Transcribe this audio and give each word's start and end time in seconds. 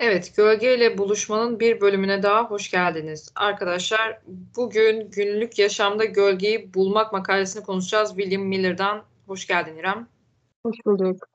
Evet, 0.00 0.36
gölgeyle 0.36 0.98
buluşmanın 0.98 1.60
bir 1.60 1.80
bölümüne 1.80 2.22
daha 2.22 2.44
hoş 2.44 2.70
geldiniz. 2.70 3.32
Arkadaşlar, 3.34 4.20
bugün 4.56 5.10
günlük 5.10 5.58
yaşamda 5.58 6.04
gölgeyi 6.04 6.74
bulmak 6.74 7.12
makalesini 7.12 7.62
konuşacağız. 7.62 8.10
William 8.16 8.42
Miller'dan. 8.42 9.04
Hoş 9.26 9.46
geldin 9.46 9.76
İrem. 9.76 10.08
Hoş 10.66 10.76
bulduk. 10.86 11.28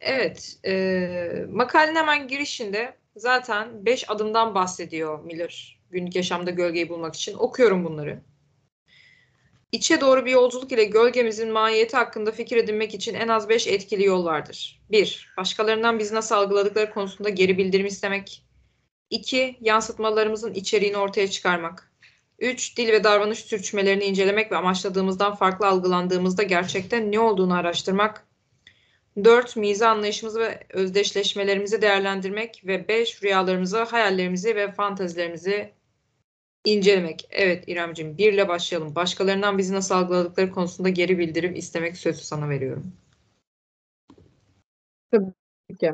Evet, 0.00 0.58
e, 0.66 1.46
makalenin 1.50 1.96
hemen 1.96 2.28
girişinde 2.28 2.96
zaten 3.16 3.86
beş 3.86 4.10
adımdan 4.10 4.54
bahsediyor 4.54 5.24
Miller. 5.24 5.80
Günlük 5.90 6.16
yaşamda 6.16 6.50
gölgeyi 6.50 6.88
bulmak 6.88 7.14
için. 7.14 7.34
Okuyorum 7.34 7.84
bunları. 7.84 8.20
İçe 9.72 10.00
doğru 10.00 10.26
bir 10.26 10.30
yolculuk 10.30 10.72
ile 10.72 10.84
gölgemizin 10.84 11.52
mahiyeti 11.52 11.96
hakkında 11.96 12.32
fikir 12.32 12.56
edinmek 12.56 12.94
için 12.94 13.14
en 13.14 13.28
az 13.28 13.48
beş 13.48 13.66
etkili 13.66 14.04
yol 14.04 14.24
vardır. 14.24 14.82
1. 14.90 15.28
Başkalarından 15.36 15.98
bizi 15.98 16.14
nasıl 16.14 16.34
algıladıkları 16.34 16.90
konusunda 16.90 17.28
geri 17.28 17.58
bildirim 17.58 17.86
istemek. 17.86 18.42
2. 19.10 19.56
Yansıtmalarımızın 19.60 20.54
içeriğini 20.54 20.96
ortaya 20.96 21.30
çıkarmak. 21.30 21.92
3. 22.38 22.76
Dil 22.76 22.88
ve 22.88 23.04
davranış 23.04 23.38
sürçmelerini 23.38 24.04
incelemek 24.04 24.52
ve 24.52 24.56
amaçladığımızdan 24.56 25.34
farklı 25.34 25.66
algılandığımızda 25.66 26.42
gerçekten 26.42 27.12
ne 27.12 27.20
olduğunu 27.20 27.54
araştırmak. 27.54 28.26
4. 29.24 29.56
Mize 29.56 29.86
anlayışımızı 29.86 30.40
ve 30.40 30.66
özdeşleşmelerimizi 30.70 31.82
değerlendirmek 31.82 32.62
ve 32.66 32.88
5. 32.88 33.22
Rüyalarımızı, 33.22 33.82
hayallerimizi 33.82 34.56
ve 34.56 34.72
fantazilerimizi 34.72 35.72
incelemek. 36.66 37.28
Evet 37.30 37.64
İremciğim 37.66 38.18
birle 38.18 38.48
başlayalım. 38.48 38.94
Başkalarından 38.94 39.58
bizi 39.58 39.74
nasıl 39.74 39.94
algıladıkları 39.94 40.50
konusunda 40.50 40.88
geri 40.88 41.18
bildirim 41.18 41.54
istemek 41.54 41.96
sözü 41.96 42.20
sana 42.22 42.48
veriyorum. 42.48 42.92
Tabii 45.10 45.32
ki. 45.80 45.92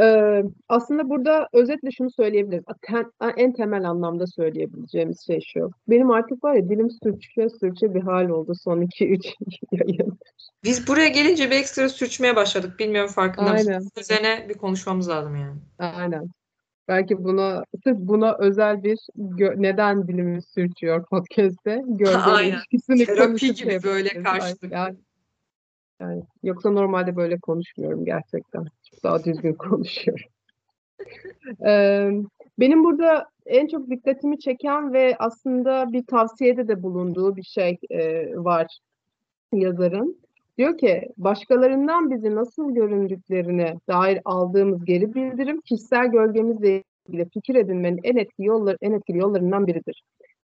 Ee, 0.00 0.42
aslında 0.68 1.08
burada 1.08 1.48
özetle 1.52 1.90
şunu 1.90 2.10
söyleyebiliriz. 2.10 2.64
Ten, 2.82 3.12
en 3.36 3.52
temel 3.52 3.90
anlamda 3.90 4.26
söyleyebileceğimiz 4.26 5.26
şey 5.26 5.40
şu. 5.40 5.70
Benim 5.88 6.10
artık 6.10 6.44
var 6.44 6.54
ya 6.54 6.68
dilim 6.68 6.90
sürçe 6.90 7.48
sürçe 7.60 7.94
bir 7.94 8.02
hal 8.02 8.28
oldu 8.28 8.52
son 8.54 8.82
2-3 8.82 9.34
yayın. 9.72 10.18
Biz 10.64 10.88
buraya 10.88 11.08
gelince 11.08 11.50
bir 11.50 11.56
ekstra 11.56 11.88
sürçmeye 11.88 12.36
başladık. 12.36 12.78
Bilmiyorum 12.78 13.10
farkında 13.10 13.52
mısınız? 13.52 13.90
Üzerine 14.00 14.46
bir 14.48 14.54
konuşmamız 14.54 15.08
lazım 15.08 15.36
yani. 15.36 15.58
Aynen. 15.78 16.30
Belki 16.88 17.24
buna 17.24 17.64
sırf 17.84 17.98
buna 17.98 18.36
özel 18.38 18.82
bir 18.82 18.98
neden 19.56 20.08
dilimiz 20.08 20.44
sürçüyor 20.44 21.06
podcast'te 21.06 21.82
gölge 21.86 22.48
ilişkisini 22.48 23.06
Terapi 23.06 23.54
gibi 23.54 23.82
böyle 23.82 24.22
karşılıklı. 24.22 24.68
Yani, 24.72 24.96
yani, 26.00 26.22
yoksa 26.42 26.70
normalde 26.70 27.16
böyle 27.16 27.38
konuşmuyorum 27.38 28.04
gerçekten. 28.04 28.64
Çok 28.90 29.04
daha 29.04 29.24
düzgün 29.24 29.52
konuşuyorum. 29.58 30.26
ee, 31.66 32.10
benim 32.58 32.84
burada 32.84 33.28
en 33.46 33.66
çok 33.66 33.90
dikkatimi 33.90 34.38
çeken 34.38 34.92
ve 34.92 35.16
aslında 35.18 35.92
bir 35.92 36.06
tavsiyede 36.06 36.68
de 36.68 36.82
bulunduğu 36.82 37.36
bir 37.36 37.42
şey 37.42 37.78
e, 37.90 38.26
var 38.36 38.78
yazarın. 39.52 40.27
Diyor 40.58 40.78
ki 40.78 41.08
başkalarından 41.16 42.10
bizi 42.10 42.34
nasıl 42.34 42.74
göründüklerine 42.74 43.74
dair 43.88 44.20
aldığımız 44.24 44.84
geri 44.84 45.14
bildirim 45.14 45.60
kişisel 45.60 46.10
gölgemizle 46.10 46.82
ilgili 47.08 47.28
fikir 47.28 47.54
edinmenin 47.54 48.00
en 48.02 48.16
etkili 48.16 48.46
yolları 48.46 48.76
en 48.80 48.92
etkili 48.92 49.18
yollarından 49.18 49.66
biridir. 49.66 50.02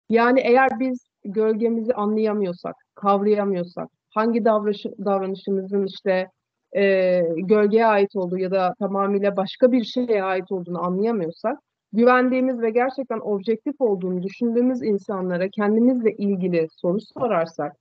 Yani 0.09 0.41
eğer 0.41 0.81
biz 0.81 1.07
gölgemizi 1.25 1.95
anlayamıyorsak, 1.95 2.77
kavrayamıyorsak, 2.95 3.89
hangi 4.11 4.45
davranış, 4.45 4.85
davranışımızın 4.85 5.87
işte 5.87 6.29
e, 6.77 7.21
gölgeye 7.37 7.87
ait 7.87 8.17
olduğu 8.17 8.39
ya 8.39 8.51
da 8.51 8.75
tamamıyla 8.79 9.37
başka 9.37 9.73
bir 9.73 9.85
şeye 9.85 10.25
ait 10.25 10.53
olduğunu 10.53 10.85
anlayamıyorsak, 10.85 11.59
güvendiğimiz 11.93 12.61
ve 12.61 12.71
gerçekten 12.71 13.21
objektif 13.21 13.81
olduğunu 13.81 14.23
düşündüğümüz 14.23 14.83
insanlara 14.83 15.49
kendimizle 15.49 16.13
ilgili 16.13 16.69
soru 16.71 17.01
sorarsak, 17.01 17.77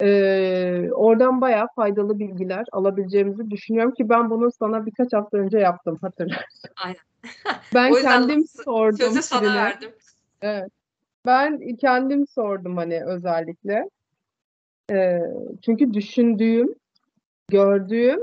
ee, 0.00 0.90
oradan 0.92 1.40
bayağı 1.40 1.66
faydalı 1.76 2.18
bilgiler 2.18 2.66
alabileceğimizi 2.72 3.50
düşünüyorum 3.50 3.94
ki 3.94 4.08
ben 4.08 4.30
bunu 4.30 4.50
sana 4.52 4.86
birkaç 4.86 5.12
hafta 5.12 5.38
önce 5.38 5.58
yaptım 5.58 5.98
hatırlarsın. 6.00 6.70
Aynen. 6.84 7.00
ben 7.74 7.94
kendim 7.94 8.44
sordum. 8.64 8.98
Sözü 8.98 9.22
sana 9.22 9.42
birine. 9.42 9.54
verdim. 9.54 9.90
Evet. 10.42 10.70
Ben 11.26 11.76
kendim 11.76 12.26
sordum 12.26 12.76
hani 12.76 13.04
özellikle. 13.04 13.88
Ee, 14.90 15.20
çünkü 15.64 15.94
düşündüğüm, 15.94 16.74
gördüğüm 17.48 18.20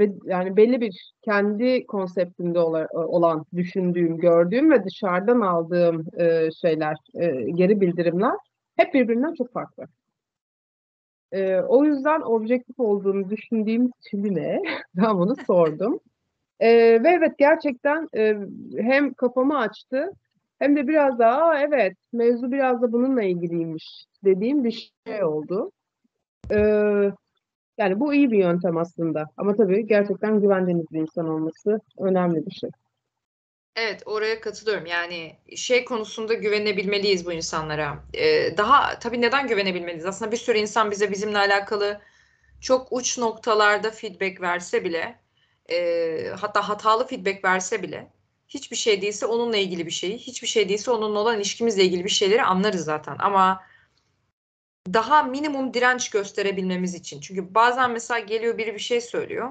ve 0.00 0.12
yani 0.24 0.56
belli 0.56 0.80
bir 0.80 1.12
kendi 1.22 1.86
konseptimde 1.86 2.58
olan 2.94 3.44
düşündüğüm, 3.56 4.18
gördüğüm 4.18 4.70
ve 4.70 4.84
dışarıdan 4.84 5.40
aldığım 5.40 6.04
e, 6.18 6.48
şeyler, 6.60 6.96
e, 7.14 7.50
geri 7.50 7.80
bildirimler 7.80 8.34
hep 8.76 8.94
birbirinden 8.94 9.34
çok 9.34 9.52
farklı. 9.52 9.84
E, 11.34 11.60
o 11.60 11.84
yüzden 11.84 12.20
objektif 12.20 12.80
olduğunu 12.80 13.30
düşündüğüm 13.30 13.90
Çilin'e 14.00 14.62
ben 14.94 15.18
bunu 15.18 15.36
sordum. 15.46 16.00
E, 16.60 16.68
ve 17.02 17.08
evet 17.08 17.38
gerçekten 17.38 18.08
e, 18.16 18.36
hem 18.78 19.14
kafamı 19.14 19.58
açtı 19.58 20.10
hem 20.58 20.76
de 20.76 20.88
biraz 20.88 21.18
daha 21.18 21.60
evet 21.60 21.96
mevzu 22.12 22.52
biraz 22.52 22.82
da 22.82 22.92
bununla 22.92 23.22
ilgiliymiş 23.22 24.04
dediğim 24.24 24.64
bir 24.64 24.92
şey 25.06 25.24
oldu. 25.24 25.70
E, 26.50 26.58
yani 27.78 28.00
bu 28.00 28.14
iyi 28.14 28.30
bir 28.30 28.38
yöntem 28.38 28.76
aslında. 28.76 29.24
Ama 29.36 29.56
tabii 29.56 29.86
gerçekten 29.86 30.40
güvendiğiniz 30.40 30.86
bir 30.92 31.00
insan 31.00 31.28
olması 31.28 31.80
önemli 31.98 32.46
bir 32.46 32.50
şey. 32.50 32.70
Evet 33.76 34.02
oraya 34.06 34.40
katılıyorum. 34.40 34.86
Yani 34.86 35.36
şey 35.56 35.84
konusunda 35.84 36.34
güvenebilmeliyiz 36.34 37.26
bu 37.26 37.32
insanlara. 37.32 38.04
Ee, 38.14 38.56
daha 38.56 38.98
tabii 38.98 39.20
neden 39.20 39.48
güvenebilmeliyiz? 39.48 40.06
Aslında 40.06 40.32
bir 40.32 40.36
sürü 40.36 40.58
insan 40.58 40.90
bize 40.90 41.10
bizimle 41.10 41.38
alakalı 41.38 42.00
çok 42.60 42.88
uç 42.92 43.18
noktalarda 43.18 43.90
feedback 43.90 44.40
verse 44.40 44.84
bile 44.84 45.20
e, 45.70 46.28
hatta 46.40 46.68
hatalı 46.68 47.06
feedback 47.06 47.44
verse 47.44 47.82
bile 47.82 48.12
hiçbir 48.48 48.76
şey 48.76 49.02
değilse 49.02 49.26
onunla 49.26 49.56
ilgili 49.56 49.86
bir 49.86 49.90
şeyi, 49.90 50.18
hiçbir 50.18 50.48
şey 50.48 50.68
değilse 50.68 50.90
onunla 50.90 51.18
olan 51.18 51.36
ilişkimizle 51.36 51.84
ilgili 51.84 52.04
bir 52.04 52.10
şeyleri 52.10 52.42
anlarız 52.42 52.84
zaten. 52.84 53.16
Ama 53.18 53.62
daha 54.92 55.22
minimum 55.22 55.74
direnç 55.74 56.10
gösterebilmemiz 56.10 56.94
için. 56.94 57.20
Çünkü 57.20 57.54
bazen 57.54 57.90
mesela 57.90 58.20
geliyor 58.20 58.58
biri 58.58 58.74
bir 58.74 58.78
şey 58.78 59.00
söylüyor 59.00 59.50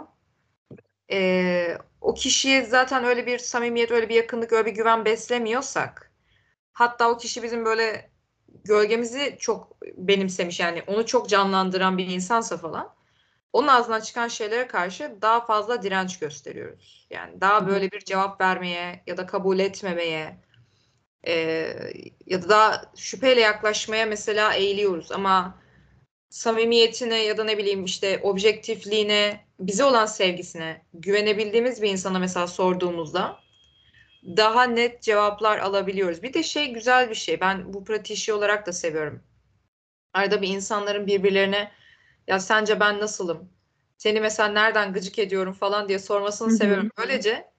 e, 1.14 1.78
o 2.02 2.14
kişiye 2.14 2.66
zaten 2.66 3.04
öyle 3.04 3.26
bir 3.26 3.40
samimiyet, 3.40 3.92
öyle 3.92 4.10
bir 4.10 4.16
yakınlık, 4.16 4.54
öyle 4.54 4.66
bir 4.66 4.76
güven 4.76 5.06
beslemiyorsak 5.06 6.12
hatta 6.74 7.10
o 7.10 7.18
kişi 7.18 7.44
bizim 7.44 7.66
böyle 7.66 8.12
gölgemizi 8.66 9.38
çok 9.40 9.78
benimsemiş 9.98 10.60
yani 10.60 10.84
onu 10.88 11.06
çok 11.06 11.30
canlandıran 11.30 11.98
bir 11.98 12.08
insansa 12.08 12.58
falan 12.58 12.96
onun 13.54 13.68
ağzından 13.68 14.02
çıkan 14.02 14.28
şeylere 14.28 14.68
karşı 14.68 15.18
daha 15.22 15.46
fazla 15.46 15.82
direnç 15.84 16.20
gösteriyoruz. 16.20 17.08
Yani 17.10 17.42
daha 17.42 17.68
böyle 17.68 17.92
bir 17.92 18.00
cevap 18.00 18.42
vermeye 18.42 19.04
ya 19.08 19.18
da 19.18 19.26
kabul 19.26 19.60
etmemeye 19.60 20.38
e, 21.28 21.34
ya 22.26 22.44
da 22.44 22.50
daha 22.50 22.92
şüpheyle 22.96 23.42
yaklaşmaya 23.42 24.06
mesela 24.06 24.54
eğiliyoruz 24.54 25.12
ama 25.12 25.63
samimiyetine 26.34 27.24
ya 27.24 27.38
da 27.38 27.44
ne 27.44 27.58
bileyim 27.58 27.86
işte 27.86 28.20
objektifliğine, 28.24 29.46
bize 29.60 29.84
olan 29.84 30.06
sevgisine 30.06 30.82
güvenebildiğimiz 30.94 31.82
bir 31.82 31.90
insana 31.90 32.20
mesela 32.20 32.48
sorduğumuzda 32.48 33.40
daha 34.26 34.64
net 34.64 35.02
cevaplar 35.02 35.58
alabiliyoruz. 35.58 36.24
Bir 36.24 36.34
de 36.34 36.44
şey 36.44 36.74
güzel 36.74 37.10
bir 37.10 37.16
şey. 37.16 37.42
Ben 37.42 37.74
bu 37.74 37.84
pratiği 37.84 38.36
olarak 38.36 38.68
da 38.68 38.74
seviyorum. 38.74 39.24
Arada 40.14 40.42
bir 40.42 40.48
insanların 40.48 41.08
birbirlerine 41.08 41.72
ya 42.28 42.40
sence 42.40 42.80
ben 42.80 43.00
nasılım? 43.00 43.50
Seni 43.98 44.22
mesela 44.22 44.50
nereden 44.50 44.94
gıcık 44.94 45.20
ediyorum 45.20 45.54
falan 45.54 45.88
diye 45.88 46.00
sormasını 46.00 46.48
Hı-hı. 46.48 46.58
seviyorum. 46.58 46.90
Böylece 46.98 47.53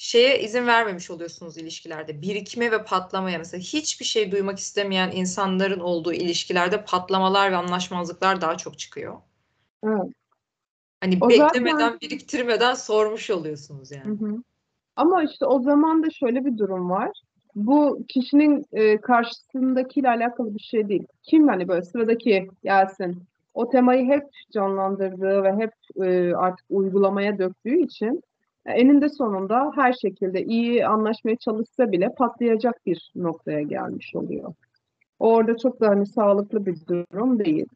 şeye 0.00 0.40
izin 0.40 0.66
vermemiş 0.66 1.10
oluyorsunuz 1.10 1.56
ilişkilerde. 1.56 2.22
Birikime 2.22 2.70
ve 2.70 2.84
patlamaya 2.84 3.38
mesela 3.38 3.60
hiçbir 3.60 4.04
şey 4.04 4.32
duymak 4.32 4.58
istemeyen 4.58 5.10
insanların 5.10 5.80
olduğu 5.80 6.12
ilişkilerde 6.12 6.84
patlamalar 6.84 7.52
ve 7.52 7.56
anlaşmazlıklar 7.56 8.40
daha 8.40 8.56
çok 8.56 8.78
çıkıyor. 8.78 9.16
Evet. 9.84 10.12
Hani 11.00 11.18
o 11.20 11.28
beklemeden, 11.28 11.78
zaten... 11.78 12.00
biriktirmeden 12.00 12.74
sormuş 12.74 13.30
oluyorsunuz 13.30 13.90
yani. 13.90 14.20
Hı 14.20 14.24
hı. 14.24 14.42
Ama 14.96 15.22
işte 15.22 15.46
o 15.46 15.62
zaman 15.62 16.02
da 16.02 16.10
şöyle 16.10 16.44
bir 16.44 16.58
durum 16.58 16.90
var. 16.90 17.10
Bu 17.54 18.04
kişinin 18.08 18.66
e, 18.72 19.00
karşısındakiyle 19.00 20.08
alakalı 20.08 20.54
bir 20.54 20.62
şey 20.62 20.88
değil. 20.88 21.06
Kim 21.22 21.48
hani 21.48 21.68
böyle 21.68 21.82
sıradaki 21.82 22.50
gelsin 22.62 23.22
o 23.54 23.70
temayı 23.70 24.06
hep 24.06 24.24
canlandırdığı 24.52 25.42
ve 25.42 25.56
hep 25.56 25.72
e, 26.06 26.34
artık 26.34 26.66
uygulamaya 26.70 27.38
döktüğü 27.38 27.78
için 27.78 28.22
eninde 28.66 29.08
sonunda 29.08 29.72
her 29.74 29.92
şekilde 29.92 30.44
iyi 30.44 30.86
anlaşmaya 30.86 31.36
çalışsa 31.36 31.92
bile 31.92 32.08
patlayacak 32.18 32.86
bir 32.86 33.12
noktaya 33.16 33.62
gelmiş 33.62 34.14
oluyor. 34.14 34.54
Orada 35.18 35.56
çok 35.56 35.80
da 35.80 35.88
hani 35.88 36.06
sağlıklı 36.06 36.66
bir 36.66 36.76
durum 36.86 37.44
değil. 37.44 37.66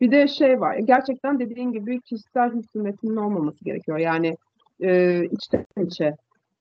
Bir 0.00 0.10
de 0.10 0.28
şey 0.28 0.60
var, 0.60 0.76
gerçekten 0.76 1.38
dediğin 1.38 1.72
gibi 1.72 2.00
kişisel 2.00 2.52
hükümetinin 2.52 3.16
olmaması 3.16 3.64
gerekiyor. 3.64 3.98
Yani 3.98 4.36
e, 4.80 5.22
içten 5.24 5.64
içe 5.86 6.16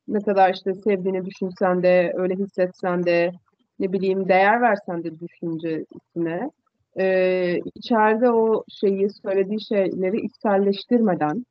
ne 0.08 0.20
kadar 0.20 0.54
işte 0.54 0.74
sevdiğini 0.74 1.26
düşünsen 1.26 1.84
de, 1.84 2.14
öyle 2.16 2.36
hissetsen 2.36 3.04
de, 3.06 3.32
ne 3.80 3.94
bileyim 3.94 4.28
değer 4.28 4.62
versen 4.62 5.04
de 5.04 5.20
düşüncesine, 5.20 6.52
e, 7.00 7.58
içeride 7.76 8.32
o 8.32 8.64
şeyi, 8.70 9.10
söylediği 9.10 9.62
şeyleri 9.62 10.22
içselleştirmeden, 10.22 11.46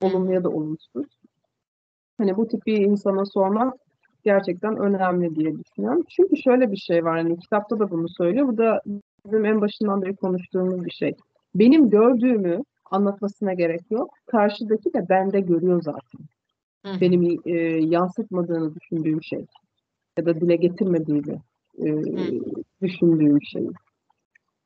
olumlu 0.00 0.32
ya 0.32 0.44
da 0.44 0.48
olumsuz, 0.48 1.06
hani 2.18 2.36
bu 2.36 2.48
tip 2.48 2.66
bir 2.66 2.78
insana 2.78 3.24
sormak 3.24 3.74
gerçekten 4.24 4.76
önemli 4.76 5.36
diye 5.36 5.58
düşünüyorum. 5.58 6.02
Çünkü 6.08 6.36
şöyle 6.36 6.72
bir 6.72 6.76
şey 6.76 7.04
var, 7.04 7.18
hani 7.18 7.38
kitapta 7.38 7.78
da 7.78 7.90
bunu 7.90 8.08
söylüyor, 8.08 8.48
bu 8.48 8.58
da 8.58 8.82
bizim 9.26 9.44
en 9.44 9.60
başından 9.60 10.02
beri 10.02 10.16
konuştuğumuz 10.16 10.84
bir 10.84 10.90
şey. 10.90 11.14
Benim 11.54 11.90
gördüğümü 11.90 12.62
anlatmasına 12.90 13.52
gerek 13.54 13.90
yok. 13.90 14.14
Karşıdaki 14.26 14.94
de 14.94 15.08
bende 15.08 15.40
görüyor 15.40 15.82
zaten. 15.82 16.20
Hı. 16.86 17.00
Benim 17.00 17.40
e, 17.44 17.56
yansıtmadığını 17.86 18.74
düşündüğüm 18.74 19.22
şey 19.22 19.46
ya 20.18 20.26
da 20.26 20.40
dile 20.40 20.56
getirmediğini 20.56 21.40
e, 21.78 21.86
düşündüğüm 22.82 23.42
şey. 23.42 23.68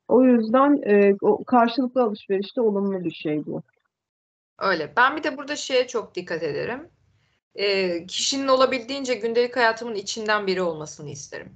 O 0.09 0.23
yüzden 0.23 0.83
e, 0.87 1.17
o 1.23 1.45
karşılıklı 1.45 2.03
alışverişte 2.03 2.61
olumlu 2.61 3.05
bir 3.05 3.11
şey 3.11 3.47
bu. 3.47 3.63
Öyle. 4.59 4.93
Ben 4.97 5.17
bir 5.17 5.23
de 5.23 5.37
burada 5.39 5.57
şeye 5.57 5.87
çok 5.87 6.15
dikkat 6.15 6.43
ederim. 6.43 6.89
Ee, 7.59 8.07
kişinin 8.07 8.49
olabildiğince 8.49 9.15
gündelik 9.15 9.57
hayatımın 9.57 9.95
içinden 9.95 10.47
biri 10.47 10.63
olmasını 10.63 11.11
isterim. 11.11 11.53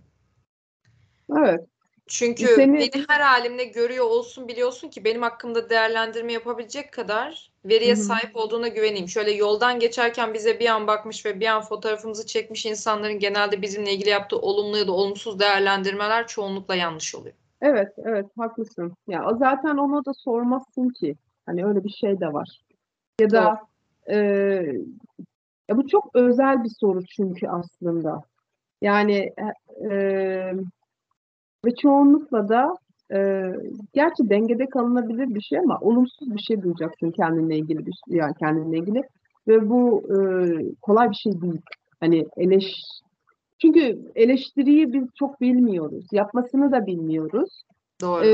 Evet. 1.39 1.61
Çünkü 2.07 2.47
Seni- 2.47 2.79
beni 2.79 3.05
her 3.09 3.21
halimle 3.21 3.65
görüyor 3.65 4.05
olsun 4.05 4.49
biliyorsun 4.49 4.89
ki 4.89 5.05
benim 5.05 5.23
hakkımda 5.23 5.71
değerlendirme 5.71 6.33
yapabilecek 6.33 6.93
kadar 6.93 7.51
veriye 7.65 7.95
Hı 7.95 7.99
hı. 7.99 8.03
sahip 8.03 8.37
olduğuna 8.37 8.69
güveneyim. 8.69 9.09
Şöyle 9.09 9.31
yoldan 9.31 9.79
geçerken 9.79 10.35
bize 10.35 10.61
bir 10.61 10.67
an 10.69 10.87
bakmış 10.87 11.27
ve 11.27 11.41
bir 11.41 11.47
an 11.47 11.63
fotoğrafımızı 11.63 12.27
çekmiş 12.27 12.67
insanların 12.67 13.19
genelde 13.19 13.63
bizimle 13.63 13.93
ilgili 13.93 14.09
yaptığı 14.09 14.39
olumlu 14.39 14.77
ya 14.77 14.87
da 14.87 14.93
olumsuz 14.93 15.41
değerlendirmeler 15.41 16.27
çoğunlukla 16.27 16.75
yanlış 16.75 17.15
oluyor. 17.15 17.35
Evet, 17.63 17.89
evet 18.05 18.27
haklısın. 18.39 18.97
Ya 19.09 19.27
zaten 19.39 19.77
ona 19.77 20.05
da 20.05 20.15
sormazsın 20.15 20.89
ki. 20.89 21.17
Hani 21.47 21.67
öyle 21.67 21.85
bir 21.85 21.91
şey 21.91 22.21
de 22.21 22.33
var. 22.33 22.61
Ya 23.21 23.31
da 23.31 23.61
e, 24.11 24.17
ya 25.71 25.77
bu 25.77 25.87
çok 25.87 26.11
özel 26.15 26.65
bir 26.65 26.71
soru 26.81 27.05
çünkü 27.17 27.49
aslında. 27.49 28.23
Yani 28.83 29.33
e, 29.91 29.93
ve 31.65 31.75
çoğunlukla 31.83 32.49
da 32.49 32.77
e, 33.13 33.51
gerçi 33.93 34.31
dengede 34.31 34.67
kalınabilir 34.67 35.35
bir 35.35 35.41
şey 35.41 35.59
ama 35.59 35.79
olumsuz 35.81 36.35
bir 36.35 36.41
şey 36.41 36.63
duyacaksın 36.63 37.11
kendinle 37.11 37.57
ilgili 37.57 37.87
bir 37.87 37.93
şey, 37.93 38.17
yani 38.17 38.35
kendinle 38.35 38.79
ilgili 38.79 39.03
ve 39.49 39.71
bu 39.71 40.03
e, 40.09 40.19
kolay 40.83 41.11
bir 41.11 41.15
şey 41.15 41.41
değil. 41.41 41.61
Hani 42.01 42.27
eleş 42.37 42.83
çünkü 43.59 43.99
eleştiriyi 44.15 44.93
biz 44.93 45.05
çok 45.15 45.41
bilmiyoruz. 45.41 46.07
Yapmasını 46.13 46.73
da 46.73 46.87
bilmiyoruz. 46.87 47.63
Doğru. 48.01 48.25
Ee, 48.25 48.29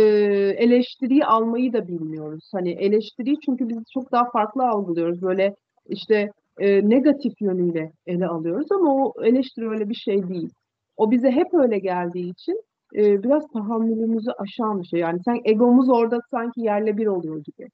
eleştiriyi 0.51 1.27
almayı 1.27 1.73
da 1.73 1.89
bilmiyoruz. 1.89 2.51
Hani 2.53 2.71
eleştiriyi 2.71 3.37
çünkü 3.45 3.69
biz 3.69 3.79
çok 3.95 4.13
daha 4.13 4.31
farklı 4.31 4.69
algılıyoruz. 4.69 5.23
Böyle 5.23 5.57
işte 5.89 6.33
e, 6.59 6.89
negatif 6.89 7.41
yönüyle 7.41 7.93
ele 8.07 8.27
alıyoruz 8.27 8.73
ama 8.73 8.95
o 8.95 9.25
eleştiri 9.25 9.69
öyle 9.69 9.89
bir 9.89 9.95
şey 9.95 10.29
değil. 10.29 10.51
O 10.97 11.11
bize 11.11 11.31
hep 11.31 11.55
öyle 11.55 11.79
geldiği 11.79 12.31
için 12.31 12.63
e, 12.95 13.23
biraz 13.23 13.49
tahammülümüzü 13.53 14.31
aşan 14.31 14.83
bir 14.83 14.87
şey. 14.87 15.01
Yani 15.01 15.21
sen 15.25 15.41
egomuz 15.45 15.89
orada 15.91 16.21
sanki 16.31 16.61
yerle 16.61 16.97
bir 16.97 17.07
oluyor 17.07 17.45
gibi. 17.45 17.69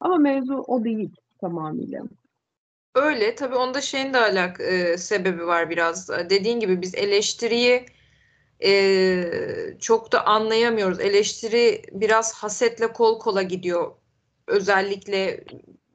Ama 0.00 0.16
mevzu 0.16 0.54
o 0.54 0.84
değil 0.84 1.10
tamamıyla. 1.40 2.02
Öyle 2.94 3.34
tabii 3.34 3.54
onda 3.54 3.80
şeyin 3.80 4.12
de 4.12 4.18
alak 4.18 4.60
e, 4.60 4.98
sebebi 4.98 5.46
var 5.46 5.70
biraz. 5.70 6.08
Dediğin 6.30 6.60
gibi 6.60 6.82
biz 6.82 6.94
eleştiriyi 6.94 7.86
e, 8.64 9.24
çok 9.80 10.12
da 10.12 10.26
anlayamıyoruz. 10.26 11.00
Eleştiri 11.00 11.82
biraz 11.92 12.34
hasetle 12.34 12.92
kol 12.92 13.18
kola 13.18 13.42
gidiyor. 13.42 13.92
Özellikle 14.46 15.44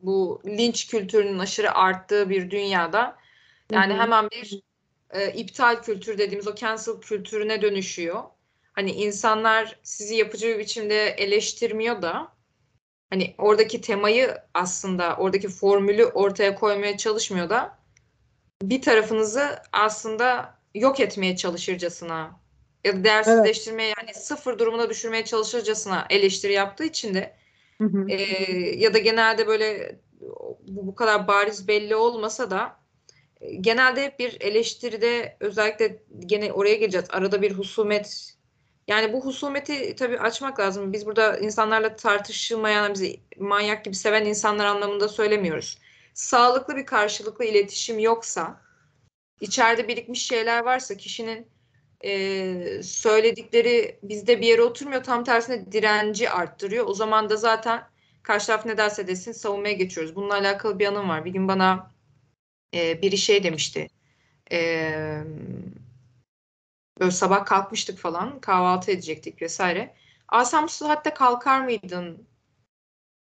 bu 0.01 0.42
linç 0.45 0.88
kültürünün 0.88 1.39
aşırı 1.39 1.75
arttığı 1.75 2.30
bir 2.30 2.51
dünyada. 2.51 3.18
Yani 3.71 3.94
Hı 3.94 3.98
hı. 3.98 4.01
hemen 4.01 4.30
bir 4.30 4.62
e, 5.09 5.33
iptal 5.33 5.81
kültürü 5.83 6.18
dediğimiz 6.18 6.48
o 6.48 6.56
cancel 6.56 7.00
kültürüne 7.01 7.62
dönüşüyor. 7.62 8.24
Hani 8.74 8.92
insanlar 8.92 9.80
sizi 9.83 10.15
yapıcı 10.15 10.48
bir 10.48 10.59
biçimde 10.59 11.07
eleştirmiyor 11.09 12.01
da 12.01 12.27
hani 13.09 13.36
oradaki 13.38 13.81
temayı 13.81 14.38
aslında 14.53 15.15
oradaki 15.15 15.50
formülü 15.50 16.06
ortaya 16.06 16.56
koymaya 16.56 16.97
çalışmıyor 16.97 17.50
da 17.50 17.77
bir 18.62 18.81
tarafınızı 18.81 19.62
aslında 19.71 20.56
yok 20.75 21.00
etmeye 21.00 21.36
çalışırcasına 21.36 22.39
ya 22.86 22.95
da 22.95 23.04
değersizleştirmeye 23.04 23.94
yani 23.97 24.13
sıfır 24.13 24.59
durumuna 24.59 24.89
düşürmeye 24.89 25.25
çalışırcasına 25.25 26.06
eleştiri 26.09 26.54
yaptığı 26.54 26.86
için 26.86 27.13
de 27.13 27.40
E, 28.10 28.16
ya 28.78 28.94
da 28.94 28.98
genelde 28.98 29.48
böyle 29.48 30.00
bu, 30.68 30.88
bu 30.88 30.95
kadar 30.95 31.28
bariz 31.28 31.68
belli 31.68 31.95
olmasa 31.95 32.51
da 32.51 32.81
genelde 33.62 34.04
hep 34.04 34.19
bir 34.19 34.42
eleştiride 34.42 35.38
özellikle 35.39 36.04
gene 36.19 36.54
oraya 36.54 36.75
geleceğiz. 36.75 37.07
Arada 37.10 37.42
bir 37.42 37.51
husumet 37.51 38.36
yani 38.88 39.13
bu 39.13 39.25
husumeti 39.25 39.95
tabii 39.95 40.19
açmak 40.19 40.60
lazım. 40.60 40.94
Biz 40.94 41.06
burada 41.06 41.38
insanlarla 41.38 41.95
tartışılmayan, 41.95 42.94
bizi 42.94 43.19
manyak 43.38 43.86
gibi 43.86 43.95
seven 43.95 44.25
insanlar 44.25 44.66
anlamında 44.66 45.07
söylemiyoruz. 45.07 45.80
Sağlıklı 46.13 46.75
bir 46.75 46.86
karşılıklı 46.86 47.45
iletişim 47.45 48.00
yoksa, 48.00 48.62
içeride 49.42 49.88
birikmiş 49.88 50.25
şeyler 50.25 50.63
varsa 50.63 50.98
kişinin 50.98 51.48
e, 52.06 52.83
söyledikleri 52.83 54.00
bizde 54.03 54.42
bir 54.42 54.48
yere 54.48 54.62
oturmuyor. 54.62 55.03
Tam 55.03 55.24
tersine 55.24 55.71
direnci 55.71 56.30
arttırıyor. 56.30 56.86
O 56.88 56.94
zaman 56.94 57.30
da 57.30 57.36
zaten 57.36 57.83
karşı 58.24 58.48
taraf 58.48 58.65
ne 58.65 58.77
derse 58.77 59.07
desin 59.07 59.31
savunmaya 59.31 59.74
geçiyoruz. 59.74 60.15
Bununla 60.15 60.33
alakalı 60.33 60.80
bir 60.80 60.88
anım 60.88 61.09
var. 61.09 61.25
Bir 61.25 61.31
gün 61.31 61.48
bana 61.48 61.92
e, 62.74 63.01
biri 63.01 63.18
şey 63.18 63.44
demişti. 63.44 63.88
E, 64.51 64.92
böyle 67.00 67.12
sabah 67.12 67.45
kalkmıştık 67.45 67.98
falan. 67.98 68.39
Kahvaltı 68.39 68.92
edecektik 68.92 69.42
vesaire. 69.42 69.95
Bu 70.63 70.68
saatte 70.68 71.13
kalkar 71.13 71.62
mıydın? 71.62 72.27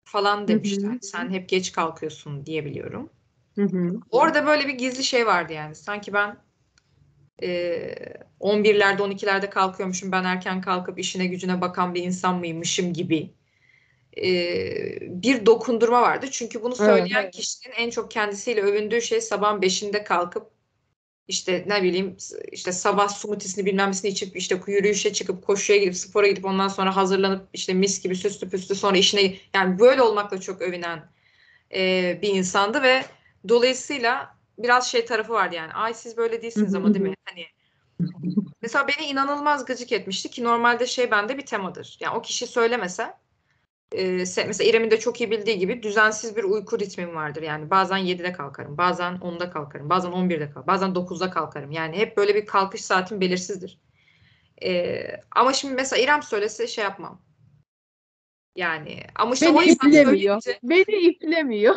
Falan 0.05 0.49
demişti. 0.49 0.83
hı. 0.83 0.89
Hani 0.89 1.03
sen 1.03 1.31
hep 1.31 1.49
geç 1.49 1.73
kalkıyorsun 1.73 2.47
diyebiliyorum. 2.47 3.11
Hı 3.55 3.63
hı. 3.63 4.01
Orada 4.11 4.47
böyle 4.47 4.69
bir 4.69 4.75
gizli 4.75 5.05
şey 5.05 5.27
vardı 5.27 5.53
yani. 5.53 5.75
Sanki 5.75 6.13
ben 6.13 6.37
e, 7.43 7.95
11'lerde 8.41 9.03
12'lerde 9.03 9.51
kalkıyormuşum. 9.51 10.13
Ben 10.13 10.25
erken 10.25 10.61
kalkıp 10.61 10.99
işine 10.99 11.27
gücüne 11.27 11.61
bakan 11.61 11.95
bir 11.95 12.03
insan 12.03 12.39
mıymışım 12.39 12.93
gibi 12.93 13.31
e, 14.17 14.31
bir 15.01 15.47
dokundurma 15.47 16.03
vardı. 16.03 16.27
Çünkü 16.31 16.63
bunu 16.63 16.77
söyleyen 16.77 17.23
evet. 17.23 17.35
kişinin 17.35 17.75
en 17.75 17.91
çok 17.91 18.11
kendisiyle 18.11 18.61
övündüğü 18.61 19.03
şey 19.03 19.21
sabahın 19.21 19.61
5'inde 19.61 20.05
kalkıp 20.05 20.51
işte 21.29 21.65
ne 21.67 21.83
bileyim 21.83 22.17
işte 22.53 22.73
sabah 22.73 23.09
smoothiesini 23.09 23.67
bilmem 23.67 23.89
nesini 23.89 24.11
içip 24.11 24.37
işte 24.37 24.61
yürüyüşe 24.67 25.13
çıkıp 25.13 25.47
koşuya 25.47 25.79
gidip 25.79 25.97
spora 25.97 26.29
gidip 26.29 26.45
ondan 26.45 26.69
sonra 26.69 26.97
hazırlanıp 26.97 27.49
işte 27.53 27.75
mis 27.75 28.03
gibi 28.03 28.17
süslü 28.17 28.51
püslü 28.51 28.75
sonra 28.75 28.97
işine 28.97 29.35
yani 29.55 29.79
böyle 29.79 30.03
olmakla 30.03 30.41
çok 30.41 30.63
övünen 30.63 31.11
e, 31.75 32.19
bir 32.23 32.29
insandı 32.29 32.83
ve 32.83 33.05
dolayısıyla 33.49 34.37
biraz 34.59 34.91
şey 34.91 35.05
tarafı 35.05 35.33
vardı 35.33 35.55
yani 35.55 35.73
ay 35.73 35.95
siz 35.95 36.17
böyle 36.17 36.43
değilsiniz 36.43 36.75
ama 36.75 36.95
değil 36.95 37.05
mi? 37.05 37.15
Hani 37.25 37.47
mesela 38.63 38.89
beni 38.89 39.07
inanılmaz 39.07 39.65
gıcık 39.65 39.93
etmişti 39.93 40.31
ki 40.31 40.45
normalde 40.45 40.87
şey 40.87 41.11
bende 41.11 41.39
bir 41.39 41.47
temadır. 41.47 41.97
Yani 42.01 42.17
o 42.17 42.23
kişi 42.23 42.47
söylemese 42.47 43.15
e, 43.93 44.03
se- 44.27 44.47
mesela 44.47 44.71
İrem'in 44.71 44.91
de 44.91 45.01
çok 45.01 45.21
iyi 45.21 45.31
bildiği 45.31 45.59
gibi 45.59 45.83
düzensiz 45.83 46.37
bir 46.37 46.45
uyku 46.45 46.79
ritmim 46.81 47.15
vardır. 47.17 47.43
Yani 47.43 47.71
bazen 47.71 47.99
7'de 47.99 48.33
kalkarım, 48.33 48.79
bazen 48.79 49.15
10'da 49.19 49.51
kalkarım, 49.51 49.91
bazen 49.91 50.13
11'de 50.13 50.47
kalkarım, 50.47 50.67
bazen 50.67 50.95
9'da 50.95 51.31
kalkarım. 51.31 51.71
Yani 51.71 51.99
hep 51.99 52.17
böyle 52.17 52.35
bir 52.35 52.47
kalkış 52.47 52.85
saatim 52.85 53.21
belirsizdir. 53.21 53.79
E, 54.65 55.03
ama 55.31 55.53
şimdi 55.53 55.75
mesela 55.75 56.03
İrem 56.03 56.23
söylese 56.23 56.67
şey 56.67 56.85
yapmam. 56.85 57.21
Yani 58.59 59.01
ama 59.15 59.35
işte 59.35 59.49
o 59.49 59.61
Beni 59.61 59.71
insan 59.71 59.89
iplemiyor. 59.89 60.41
söyleyince 60.41 60.59
Beni 60.63 61.01
iplemiyor. 61.01 61.77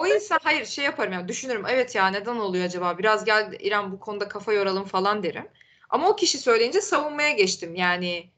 O 0.00 0.06
insan 0.06 0.38
hayır 0.42 0.64
şey 0.64 0.84
yaparım 0.84 1.12
yani 1.12 1.28
düşünürüm 1.28 1.64
evet 1.68 1.94
ya 1.94 2.06
neden 2.06 2.36
oluyor 2.36 2.64
acaba 2.64 2.98
biraz 2.98 3.24
gel 3.24 3.56
İrem 3.60 3.92
bu 3.92 4.00
konuda 4.00 4.28
kafa 4.28 4.52
yoralım 4.52 4.84
falan 4.84 5.22
derim. 5.22 5.48
Ama 5.90 6.08
o 6.08 6.16
kişi 6.16 6.38
söyleyince 6.38 6.80
savunmaya 6.80 7.30
geçtim 7.30 7.74
yani 7.74 8.30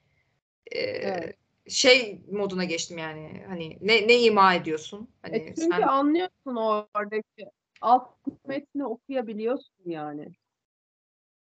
e, 0.72 0.78
Evet. 0.80 1.36
şey 1.68 2.20
moduna 2.32 2.64
geçtim 2.64 2.98
yani 2.98 3.44
hani 3.48 3.78
ne, 3.80 4.08
ne 4.08 4.18
ima 4.18 4.54
ediyorsun? 4.54 5.08
Hani 5.22 5.36
E 5.36 5.46
çünkü 5.46 5.60
sen 5.60 5.82
anlıyorsun 5.82 6.56
oradaki 6.56 7.46
alt 7.80 8.08
metni 8.46 8.86
okuyabiliyorsun 8.86 9.74
yani. 9.86 10.28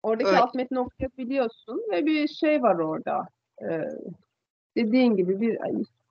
Oradaki 0.03 0.27
Öyle. 0.29 0.39
alt 0.39 0.55
metni 0.55 0.79
okuyabiliyorsun 0.79 1.83
ve 1.91 2.05
bir 2.05 2.27
şey 2.27 2.61
var 2.61 2.75
orada. 2.75 3.27
Ee, 3.61 3.81
dediğin 4.77 5.15
gibi 5.15 5.41
bir 5.41 5.57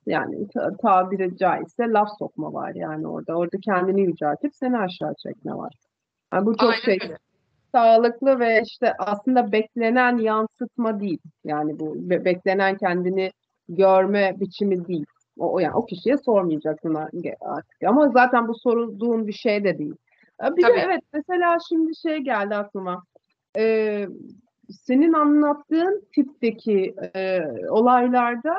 yani 0.07 0.49
ta- 0.49 0.77
tabiri 0.77 1.37
caizse 1.37 1.83
laf 1.89 2.09
sokma 2.19 2.53
var 2.53 2.73
yani 2.75 3.07
orada. 3.07 3.35
Orada 3.35 3.57
kendini 3.65 4.01
yüceltip 4.01 4.55
seni 4.55 4.79
aşağı 4.79 5.15
çekme 5.23 5.55
var. 5.55 5.73
Yani 6.35 6.47
bu 6.47 6.57
çok 6.57 6.71
aynen 6.71 6.81
şey 6.81 6.99
öyle. 7.03 7.17
sağlıklı 7.73 8.39
ve 8.41 8.63
işte 8.67 8.95
aslında 8.99 9.53
beklenen 9.53 10.17
yansıtma 10.19 11.01
değil. 11.01 11.19
Yani 11.45 11.81
bu 11.81 11.95
be- 12.11 12.25
beklenen 12.25 12.77
kendini 12.77 13.31
görme 13.69 14.41
biçimi 14.41 14.87
değil. 14.89 15.07
O, 15.39 15.53
o 15.55 15.59
yani 15.59 15.75
o 15.75 15.87
kişiye 15.87 16.19
sormayacaksın 16.19 16.95
artık. 17.41 17.83
Ama 17.87 18.09
zaten 18.09 18.49
bu 18.49 18.55
sorulduğun 18.55 19.27
bir 19.27 19.33
şey 19.33 19.65
de 19.65 19.79
değil. 19.79 19.95
Ee, 20.45 20.57
Bir 20.57 20.63
Tabii. 20.63 20.75
de 20.75 20.81
evet 20.81 21.01
mesela 21.13 21.57
şimdi 21.69 21.97
şey 21.97 22.19
geldi 22.19 22.55
aklıma. 22.55 23.03
Ee, 23.59 24.07
senin 24.71 25.13
anlattığın 25.13 26.03
tipteki 26.15 26.95
e, 27.17 27.41
olaylarda 27.69 28.55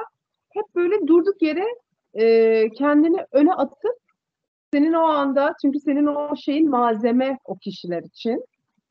hep 0.54 0.76
böyle 0.76 1.08
durduk 1.08 1.42
yere 1.42 1.66
e, 2.14 2.70
kendini 2.70 3.18
öne 3.32 3.54
atıp 3.54 3.98
senin 4.74 4.94
o 4.94 5.02
anda 5.02 5.56
çünkü 5.62 5.80
senin 5.80 6.06
o 6.06 6.36
şeyin 6.36 6.70
malzeme 6.70 7.38
o 7.46 7.58
kişiler 7.58 8.04
için 8.04 8.46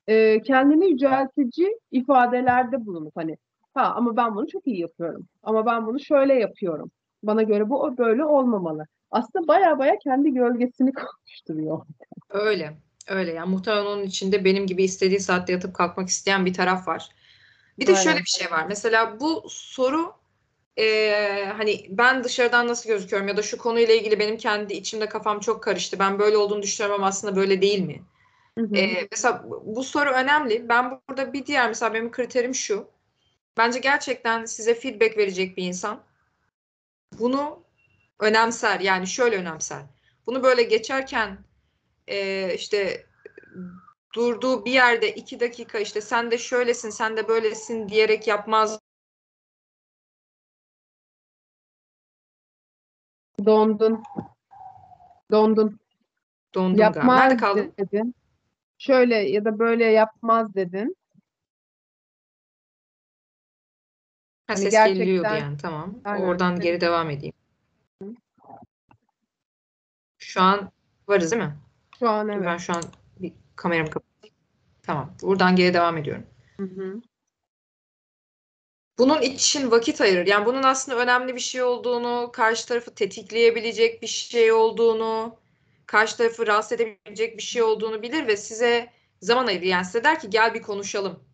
e, 0.07 0.43
kendini 0.43 0.91
yüceltici 0.91 1.79
ifadelerde 1.91 2.87
bulunup 2.87 3.17
hani 3.17 3.37
ha 3.75 3.93
ama 3.97 4.17
ben 4.17 4.35
bunu 4.35 4.47
çok 4.47 4.67
iyi 4.67 4.81
yapıyorum 4.81 5.27
ama 5.43 5.67
ben 5.67 5.87
bunu 5.87 6.01
şöyle 6.01 6.35
yapıyorum 6.35 6.91
bana 7.23 7.43
göre 7.43 7.71
bu 7.71 7.99
böyle 7.99 8.25
olmamalı 8.25 8.87
aslında 9.11 9.49
baya 9.49 9.79
baya 9.79 9.99
kendi 9.99 10.35
gölgesini 10.35 10.93
konuşturuyor 10.93 11.87
Öyle. 12.31 12.77
Öyle 13.09 13.33
yani 13.33 13.51
muhtemelen 13.51 13.87
onun 13.87 14.03
içinde 14.03 14.45
benim 14.45 14.67
gibi 14.67 14.85
istediği 14.85 15.21
saatte 15.21 15.53
yatıp 15.53 15.75
kalkmak 15.75 16.09
isteyen 16.09 16.47
bir 16.47 16.55
taraf 16.55 16.89
var. 16.89 17.09
Bir 17.79 17.87
de 17.87 17.95
şöyle 17.95 18.11
Aynen. 18.11 18.23
bir 18.23 18.31
şey 18.31 18.51
var. 18.51 18.65
Mesela 18.69 19.21
bu 19.21 19.45
soru 19.49 20.13
eee, 20.77 21.53
hani 21.57 21.87
ben 21.89 22.25
dışarıdan 22.25 22.69
nasıl 22.69 22.89
gözüküyorum 22.89 23.29
ya 23.29 23.37
da 23.37 23.43
şu 23.43 23.59
konuyla 23.59 23.95
ilgili 23.95 24.19
benim 24.19 24.37
kendi 24.37 24.75
içimde 24.75 25.09
kafam 25.09 25.41
çok 25.41 25.63
karıştı. 25.63 25.99
Ben 25.99 26.19
böyle 26.19 26.37
olduğunu 26.37 26.63
düşünüyorum 26.63 27.01
ama 27.01 27.07
aslında 27.07 27.37
böyle 27.37 27.63
değil 27.63 27.81
mi? 27.81 28.03
Hı 28.59 28.65
hı. 28.65 28.77
Ee, 28.77 29.09
mesela 29.11 29.45
bu 29.47 29.63
bu 29.67 29.85
soru 29.85 30.11
önemli. 30.11 30.69
Ben 30.69 31.01
burada 31.09 31.33
bir 31.33 31.47
diğer 31.47 31.69
mesela 31.69 31.95
benim 31.95 32.11
kriterim 32.11 32.55
şu. 32.55 32.89
Bence 33.57 33.79
gerçekten 33.79 34.45
size 34.45 34.75
feedback 34.75 35.19
verecek 35.19 35.57
bir 35.57 35.65
insan 35.65 36.03
bunu 37.19 37.65
önemser. 38.21 38.81
Yani 38.81 39.07
şöyle 39.07 39.37
önemser. 39.37 39.83
Bunu 40.27 40.43
böyle 40.43 40.63
geçerken 40.63 41.39
e, 42.09 42.55
işte 42.55 43.07
durduğu 44.15 44.65
bir 44.65 44.73
yerde 44.73 45.15
iki 45.15 45.41
dakika 45.41 45.79
işte 45.79 46.01
sen 46.01 46.31
de 46.31 46.39
şöylesin 46.39 46.91
sen 46.91 47.17
de 47.17 47.29
böylesin 47.29 47.89
diyerek 47.89 48.27
yapmaz. 48.27 48.79
Dondun 53.47 54.03
dondun 55.31 55.79
Dondum 56.55 56.77
galiba. 56.77 57.05
Nerede 57.05 57.35
yapmaz 57.35 57.41
kaldın? 57.41 57.73
dedin 57.79 58.15
şöyle 58.79 59.15
ya 59.17 59.45
da 59.45 59.59
böyle 59.59 59.85
yapmaz 59.85 60.55
dedin 60.55 60.97
Ha, 64.47 64.55
Hani 64.55 64.59
ses 64.59 64.71
gerçekten- 64.73 65.05
geliyordu 65.07 65.29
yani 65.41 65.57
tamam. 65.57 65.95
Aynen. 66.05 66.27
Oradan 66.27 66.61
geri 66.61 66.81
devam 66.81 67.11
edeyim. 67.11 67.35
Şu 70.19 70.41
an 70.43 70.71
varız 71.09 71.33
değil 71.33 71.43
mi? 71.43 71.57
şu 71.99 72.09
an 72.09 72.29
evet 72.29 72.45
Ben 72.47 72.57
şu 72.57 72.73
an 72.73 72.83
bir 73.21 73.33
kameramı 73.57 73.91
kapatayım. 73.91 74.37
Tamam. 74.83 75.15
Buradan 75.23 75.57
geri 75.57 75.75
devam 75.75 75.97
ediyorum. 75.97 76.27
Hı 76.57 76.63
hı. 76.63 77.03
Bunun 79.03 79.23
için 79.23 79.71
vakit 79.71 80.01
ayırır. 80.01 80.27
Yani 80.27 80.47
bunun 80.47 80.63
aslında 80.63 80.99
önemli 80.99 81.35
bir 81.35 81.41
şey 81.41 81.63
olduğunu, 81.63 82.31
karşı 82.33 82.69
tarafı 82.69 82.95
tetikleyebilecek 82.95 84.03
bir 84.03 84.07
şey 84.07 84.53
olduğunu, 84.53 85.37
karşı 85.87 86.17
tarafı 86.17 86.47
rahatsız 86.47 86.73
edebilecek 86.73 87.37
bir 87.37 87.43
şey 87.43 87.63
olduğunu 87.63 88.03
bilir 88.03 88.27
ve 88.27 88.37
size 88.37 88.91
zaman 89.21 89.47
ayırır. 89.47 89.67
Yani 89.67 89.85
size 89.85 90.05
der 90.05 90.21
ki 90.21 90.31
gel 90.31 90.55
bir 90.55 90.63
konuşalım. 90.63 91.25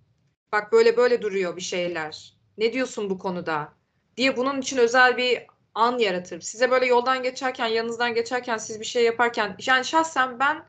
Bak 0.52 0.72
böyle 0.72 0.96
böyle 0.96 1.22
duruyor 1.22 1.56
bir 1.56 1.60
şeyler. 1.60 2.34
Ne 2.58 2.72
diyorsun 2.72 3.10
bu 3.10 3.18
konuda? 3.18 3.72
Diye 4.16 4.36
bunun 4.36 4.60
için 4.60 4.76
özel 4.76 5.16
bir 5.16 5.42
an 5.74 5.98
yaratır. 5.98 6.40
Size 6.40 6.70
böyle 6.70 6.86
yoldan 6.86 7.22
geçerken, 7.22 7.66
yanınızdan 7.66 8.14
geçerken, 8.14 8.58
siz 8.58 8.80
bir 8.80 8.86
şey 8.86 9.04
yaparken, 9.04 9.56
yani 9.66 9.84
şahsen 9.84 10.38
ben 10.38 10.64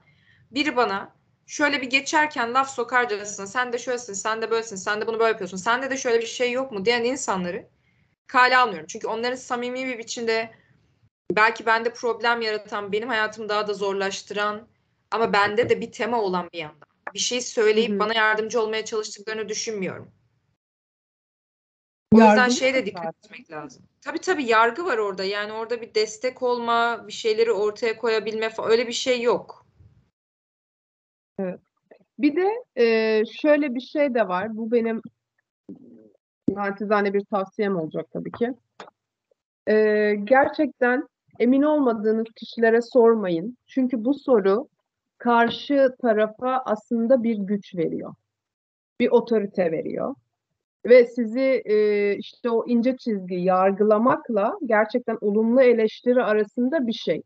biri 0.51 0.75
bana 0.75 1.15
şöyle 1.50 1.82
bir 1.82 1.89
geçerken 1.89 2.53
laf 2.53 2.70
sokarcasına 2.70 3.48
sen 3.48 3.74
de 3.74 3.77
şöylesin, 3.77 4.13
sen 4.13 4.41
de 4.41 4.51
böylesin, 4.51 4.75
sen 4.75 5.01
de 5.01 5.08
bunu 5.08 5.20
böyle 5.20 5.32
yapıyorsun, 5.32 5.58
sende 5.58 5.89
de 5.89 5.98
şöyle 5.98 6.20
bir 6.20 6.25
şey 6.25 6.51
yok 6.51 6.72
mu 6.72 6.86
diyen 6.86 7.03
insanları 7.03 7.68
kale 8.27 8.58
almıyorum. 8.58 8.88
Çünkü 8.88 9.08
onların 9.08 9.36
samimi 9.36 9.88
bir 9.88 9.98
biçimde 9.98 10.51
belki 11.32 11.65
bende 11.65 11.94
problem 11.94 12.41
yaratan, 12.41 12.91
benim 12.91 13.10
hayatımı 13.10 13.50
daha 13.50 13.68
da 13.68 13.74
zorlaştıran 13.74 14.68
ama 15.12 15.34
bende 15.34 15.70
de 15.70 15.82
bir 15.82 15.91
tema 15.91 16.22
olan 16.22 16.50
bir 16.53 16.58
yandan. 16.58 16.89
Bir 17.13 17.20
şey 17.20 17.41
söyleyip 17.41 18.00
bana 18.00 18.13
yardımcı 18.13 18.62
olmaya 18.62 18.86
çalıştıklarını 18.86 19.50
düşünmüyorum. 19.50 20.12
O 22.13 22.18
yüzden 22.18 22.36
Yargılı 22.36 22.56
şeye 22.56 22.74
de 22.74 22.86
dikkat 22.86 23.03
zaten? 23.03 23.20
etmek 23.24 23.51
lazım. 23.51 23.84
Tabii 24.01 24.20
tabii 24.20 24.44
yargı 24.46 24.86
var 24.86 24.98
orada. 24.98 25.24
Yani 25.24 25.53
orada 25.53 25.82
bir 25.82 25.96
destek 25.96 26.41
olma, 26.41 27.08
bir 27.08 27.13
şeyleri 27.13 27.51
ortaya 27.51 27.98
koyabilme 27.98 28.50
falan 28.50 28.72
öyle 28.72 28.88
bir 28.88 28.94
şey 28.94 29.22
yok. 29.22 29.68
Bir 32.19 32.36
de 32.36 32.50
e, 32.75 33.24
şöyle 33.25 33.75
bir 33.75 33.81
şey 33.81 34.13
de 34.13 34.27
var. 34.27 34.58
Bu 34.58 34.72
benim 34.72 35.01
naçizane 36.50 37.13
bir 37.13 37.25
tavsiyem 37.25 37.75
olacak 37.75 38.05
tabii 38.13 38.31
ki. 38.31 38.53
E, 39.67 40.15
gerçekten 40.24 41.08
emin 41.39 41.62
olmadığınız 41.62 42.27
kişilere 42.36 42.81
sormayın. 42.81 43.58
Çünkü 43.67 44.05
bu 44.05 44.13
soru 44.13 44.67
karşı 45.17 45.96
tarafa 46.01 46.62
aslında 46.65 47.24
bir 47.24 47.38
güç 47.38 47.75
veriyor. 47.75 48.13
Bir 49.00 49.10
otorite 49.10 49.72
veriyor. 49.72 50.15
Ve 50.86 51.05
sizi 51.05 51.62
e, 51.65 52.15
işte 52.15 52.50
o 52.50 52.67
ince 52.67 52.98
çizgi 52.98 53.36
yargılamakla 53.36 54.58
gerçekten 54.65 55.17
olumlu 55.22 55.62
eleştiri 55.62 56.24
arasında 56.24 56.88
bir 56.88 56.93
şey. 56.93 57.22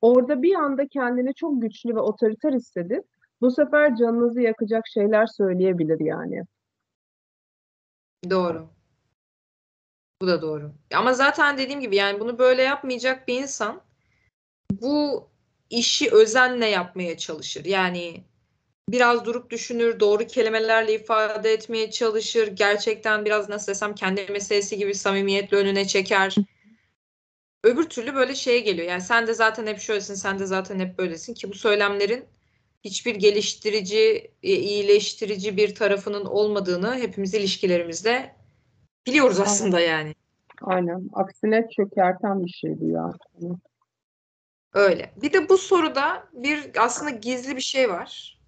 Orada 0.00 0.42
bir 0.42 0.54
anda 0.54 0.86
kendini 0.86 1.34
çok 1.34 1.62
güçlü 1.62 1.94
ve 1.94 2.00
otoriter 2.00 2.52
hissedip 2.52 3.04
bu 3.40 3.50
sefer 3.50 3.96
canınızı 3.96 4.40
yakacak 4.40 4.84
şeyler 4.94 5.26
söyleyebilir 5.26 6.00
yani. 6.00 6.44
Doğru. 8.30 8.68
Bu 10.22 10.26
da 10.26 10.42
doğru. 10.42 10.72
Ama 10.94 11.12
zaten 11.12 11.58
dediğim 11.58 11.80
gibi 11.80 11.96
yani 11.96 12.20
bunu 12.20 12.38
böyle 12.38 12.62
yapmayacak 12.62 13.28
bir 13.28 13.42
insan 13.42 13.80
bu 14.72 15.28
işi 15.70 16.10
özenle 16.10 16.66
yapmaya 16.66 17.16
çalışır. 17.16 17.64
Yani 17.64 18.24
biraz 18.88 19.24
durup 19.24 19.50
düşünür, 19.50 20.00
doğru 20.00 20.26
kelimelerle 20.26 20.94
ifade 20.94 21.52
etmeye 21.52 21.90
çalışır. 21.90 22.46
Gerçekten 22.46 23.24
biraz 23.24 23.48
nasıl 23.48 23.72
desem 23.72 23.94
kendi 23.94 24.26
meselesi 24.32 24.78
gibi 24.78 24.94
samimiyetle 24.94 25.56
önüne 25.56 25.86
çeker. 25.86 26.34
Öbür 27.64 27.84
türlü 27.84 28.14
böyle 28.14 28.34
şeye 28.34 28.60
geliyor. 28.60 28.88
Yani 28.88 29.02
sen 29.02 29.26
de 29.26 29.34
zaten 29.34 29.66
hep 29.66 29.78
şöylesin, 29.80 30.14
sen 30.14 30.38
de 30.38 30.46
zaten 30.46 30.80
hep 30.80 30.98
böylesin 30.98 31.34
ki 31.34 31.48
bu 31.50 31.54
söylemlerin 31.54 32.24
hiçbir 32.88 33.14
geliştirici, 33.14 34.30
e, 34.42 34.52
iyileştirici 34.52 35.56
bir 35.56 35.74
tarafının 35.74 36.24
olmadığını 36.24 36.94
hepimiz 36.96 37.34
ilişkilerimizde 37.34 38.34
biliyoruz 39.06 39.40
aslında 39.40 39.80
yani. 39.80 40.14
Aynen. 40.62 41.08
Aksine 41.12 41.68
çökerten 41.76 42.44
bir 42.44 42.50
şey 42.50 42.80
bu 42.80 42.88
ya. 42.88 43.12
Öyle. 44.74 45.12
Bir 45.16 45.32
de 45.32 45.48
bu 45.48 45.58
soruda 45.58 46.28
bir 46.32 46.70
aslında 46.78 47.10
gizli 47.10 47.56
bir 47.56 47.60
şey 47.60 47.90
var. 47.90 48.38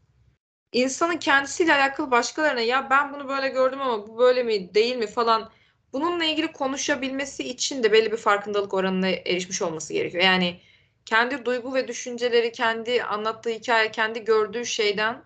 İnsanın 0.73 1.17
kendisiyle 1.17 1.75
alakalı 1.75 2.11
başkalarına 2.11 2.61
ya 2.61 2.91
ben 2.91 3.15
bunu 3.15 3.29
böyle 3.29 3.49
gördüm 3.49 3.81
ama 3.81 4.09
bu 4.09 4.19
böyle 4.19 4.43
mi 4.43 4.75
değil 4.75 4.97
mi 4.97 5.07
falan 5.07 5.51
bununla 5.93 6.25
ilgili 6.25 6.53
konuşabilmesi 6.53 7.49
için 7.49 7.83
de 7.83 7.93
belli 7.93 8.13
bir 8.13 8.17
farkındalık 8.17 8.75
oranına 8.75 9.09
erişmiş 9.09 9.63
olması 9.63 9.93
gerekiyor. 9.93 10.25
Yani 10.25 10.61
kendi 11.05 11.45
duygu 11.45 11.75
ve 11.75 11.89
düşünceleri, 11.89 12.53
kendi 12.53 13.03
anlattığı 13.03 13.51
hikaye, 13.51 13.91
kendi 13.91 14.25
gördüğü 14.25 14.67
şeyden 14.67 15.25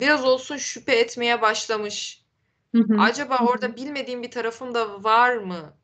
biraz 0.00 0.24
olsun 0.24 0.56
şüphe 0.56 0.96
etmeye 0.96 1.42
başlamış. 1.42 2.24
Hı 2.74 2.82
hı. 2.82 3.00
Acaba 3.00 3.38
orada 3.46 3.76
bilmediğim 3.76 4.22
bir 4.22 4.30
tarafım 4.30 4.74
da 4.74 5.04
var 5.04 5.36
mı? 5.36 5.80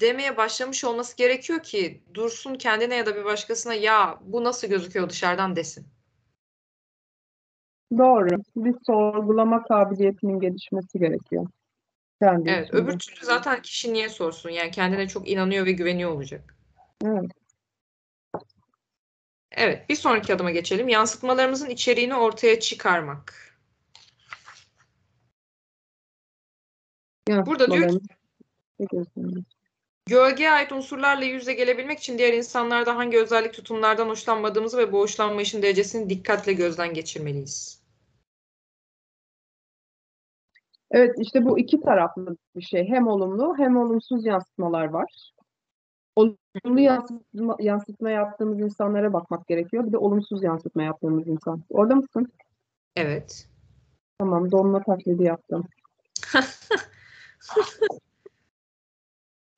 demeye 0.00 0.36
başlamış 0.36 0.84
olması 0.84 1.16
gerekiyor 1.16 1.62
ki 1.62 2.02
dursun 2.14 2.54
kendine 2.54 2.96
ya 2.96 3.06
da 3.06 3.16
bir 3.16 3.24
başkasına 3.24 3.74
ya 3.74 4.18
bu 4.22 4.44
nasıl 4.44 4.68
gözüküyor 4.68 5.08
dışarıdan 5.08 5.56
desin. 5.56 5.86
Doğru. 7.98 8.28
Bir 8.56 8.74
sorgulama 8.86 9.62
kabiliyetinin 9.62 10.40
gelişmesi 10.40 10.98
gerekiyor. 10.98 11.46
Kendi 12.22 12.50
Evet, 12.50 12.68
içinde. 12.68 12.82
öbür 12.82 12.98
türlü 12.98 13.24
zaten 13.26 13.62
kişi 13.62 13.92
niye 13.92 14.08
sorsun? 14.08 14.50
Yani 14.50 14.70
kendine 14.70 15.08
çok 15.08 15.28
inanıyor 15.28 15.66
ve 15.66 15.72
güveniyor 15.72 16.10
olacak. 16.10 16.54
Evet. 17.04 17.30
Evet, 19.52 19.88
bir 19.88 19.94
sonraki 19.94 20.34
adıma 20.34 20.50
geçelim. 20.50 20.88
Yansıtmalarımızın 20.88 21.70
içeriğini 21.70 22.14
ortaya 22.14 22.60
çıkarmak. 22.60 23.54
Burada 27.28 27.70
diyor 27.70 27.90
ki-. 27.90 27.98
Gölgeye 30.06 30.50
ait 30.50 30.72
unsurlarla 30.72 31.24
yüz 31.24 31.42
yüze 31.42 31.54
gelebilmek 31.54 31.98
için 31.98 32.18
diğer 32.18 32.32
insanlarda 32.32 32.96
hangi 32.96 33.18
özellik 33.18 33.54
tutumlardan 33.54 34.08
hoşlanmadığımızı 34.08 34.78
ve 34.78 34.92
bu 34.92 34.98
hoşlanmayışın 34.98 35.62
derecesini 35.62 36.10
dikkatle 36.10 36.52
gözden 36.52 36.94
geçirmeliyiz. 36.94 37.82
Evet 40.90 41.14
işte 41.18 41.44
bu 41.44 41.58
iki 41.58 41.80
taraflı 41.80 42.36
bir 42.56 42.62
şey. 42.62 42.88
Hem 42.88 43.06
olumlu 43.06 43.54
hem 43.58 43.76
olumsuz 43.76 44.26
yansıtmalar 44.26 44.84
var. 44.84 45.32
Olumlu 46.18 46.80
yansıtma, 46.80 47.56
yansıtma 47.60 48.10
yaptığımız 48.10 48.60
insanlara 48.60 49.12
bakmak 49.12 49.46
gerekiyor. 49.46 49.86
Bir 49.86 49.92
de 49.92 49.98
olumsuz 49.98 50.42
yansıtma 50.42 50.82
yaptığımız 50.82 51.28
insan. 51.28 51.62
Orada 51.70 51.94
mısın? 51.94 52.32
Evet. 52.96 53.48
Tamam, 54.18 54.50
donma 54.50 54.82
taklidi 54.82 55.22
yaptım. 55.22 55.68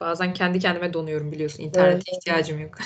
Bazen 0.01 0.35
kendi 0.35 0.59
kendime 0.59 0.93
donuyorum 0.93 1.33
biliyorsun. 1.33 1.63
İnternete 1.63 1.95
Evet. 1.95 2.05
ihtiyacım 2.19 2.61
yok. 2.61 2.75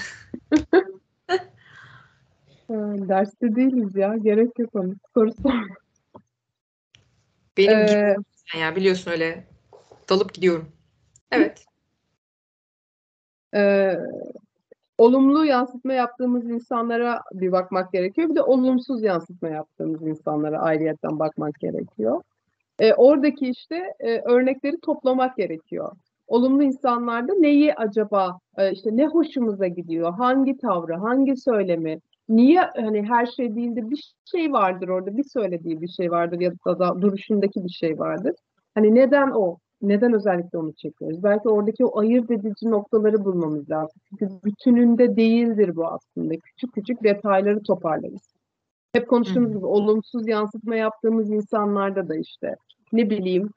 Derste 3.08 3.56
değiliz 3.56 3.96
ya. 3.96 4.16
Gerek 4.16 4.58
yok 4.58 4.74
onun. 4.74 4.96
Soru 5.14 5.30
sor. 5.42 5.52
Benim 7.56 7.78
Ee, 7.78 7.86
gibi 7.86 8.16
ya 8.60 8.76
biliyorsun 8.76 9.10
öyle 9.10 9.46
dalıp 10.08 10.34
gidiyorum. 10.34 10.72
Evet. 11.30 11.64
Ee, 13.54 13.98
olumlu 14.98 15.44
yansıtma 15.44 15.92
yaptığımız 15.92 16.50
insanlara 16.50 17.22
bir 17.32 17.52
bakmak 17.52 17.92
gerekiyor. 17.92 18.28
Bir 18.28 18.34
de 18.34 18.42
olumsuz 18.42 19.02
yansıtma 19.02 19.48
yaptığımız 19.48 20.06
insanlara 20.06 20.58
ayrıyetten 20.58 21.18
bakmak 21.18 21.54
gerekiyor. 21.60 22.22
Ee, 22.78 22.94
oradaki 22.94 23.48
işte 23.48 23.94
e, 24.00 24.20
örnekleri 24.20 24.80
toplamak 24.80 25.36
gerekiyor. 25.36 25.92
Olumlu 26.26 26.62
insanlarda 26.62 27.34
neyi 27.34 27.74
acaba 27.74 28.38
e, 28.58 28.72
işte 28.72 28.96
ne 28.96 29.06
hoşumuza 29.06 29.66
gidiyor, 29.66 30.12
hangi 30.14 30.58
tavrı, 30.58 30.94
hangi 30.94 31.36
söylemi, 31.36 32.00
niye 32.28 32.60
hani 32.60 33.02
her 33.02 33.26
şey 33.26 33.54
değil 33.54 33.76
de 33.76 33.90
bir 33.90 34.14
şey 34.24 34.52
vardır 34.52 34.88
orada, 34.88 35.16
bir 35.16 35.24
söylediği 35.24 35.80
bir 35.80 35.88
şey 35.88 36.10
vardır 36.10 36.40
ya 36.40 36.52
da, 36.66 36.78
da 36.78 37.02
duruşundaki 37.02 37.64
bir 37.64 37.70
şey 37.70 37.98
vardır. 37.98 38.34
Hani 38.74 38.94
neden 38.94 39.30
o? 39.30 39.58
Neden 39.88 40.12
özellikle 40.12 40.58
onu 40.58 40.72
çekiyoruz? 40.72 41.22
Belki 41.22 41.48
oradaki 41.48 41.84
o 41.84 42.00
ayırt 42.00 42.30
edici 42.30 42.70
noktaları 42.70 43.24
bulmamız 43.24 43.70
lazım. 43.70 44.00
Çünkü 44.08 44.28
bütününde 44.44 45.16
değildir 45.16 45.76
bu 45.76 45.86
aslında. 45.86 46.34
Küçük 46.36 46.74
küçük 46.74 47.04
detayları 47.04 47.62
toparlarız. 47.62 48.34
Hep 48.92 49.08
konuştuğumuz 49.08 49.52
gibi 49.52 49.66
olumsuz 49.66 50.28
yansıtma 50.28 50.76
yaptığımız 50.76 51.30
insanlarda 51.30 52.08
da 52.08 52.16
işte 52.16 52.56
ne 52.92 53.10
bileyim 53.10 53.48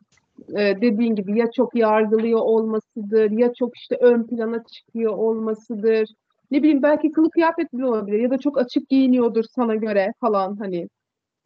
e, 0.50 0.82
dediğin 0.82 1.16
gibi 1.16 1.40
ya 1.40 1.52
çok 1.52 1.76
yargılıyor 1.76 2.40
olmasıdır 2.40 3.32
ya 3.32 3.54
çok 3.54 3.78
işte 3.78 3.98
ön 4.02 4.28
plana 4.28 4.64
çıkıyor 4.64 5.14
olmasıdır. 5.14 6.10
Ne 6.52 6.60
bileyim 6.64 6.84
belki 6.84 7.12
kılık 7.12 7.34
kıyafet 7.34 7.74
bile 7.74 7.86
olabilir 7.86 8.20
ya 8.20 8.30
da 8.30 8.38
çok 8.38 8.58
açık 8.58 8.90
giyiniyordur 8.90 9.44
sana 9.44 9.76
göre 9.76 10.14
falan 10.20 10.56
hani 10.56 10.88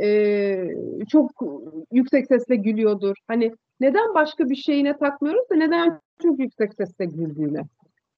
e, 0.01 0.75
çok 1.11 1.31
yüksek 1.91 2.27
sesle 2.27 2.55
gülüyordur. 2.55 3.15
Hani 3.27 3.51
neden 3.79 4.13
başka 4.13 4.49
bir 4.49 4.55
şeyine 4.55 4.97
takmıyoruz 4.97 5.49
da 5.49 5.55
neden 5.55 6.01
çok 6.21 6.39
yüksek 6.39 6.73
sesle 6.73 7.05
güldüğüne 7.05 7.63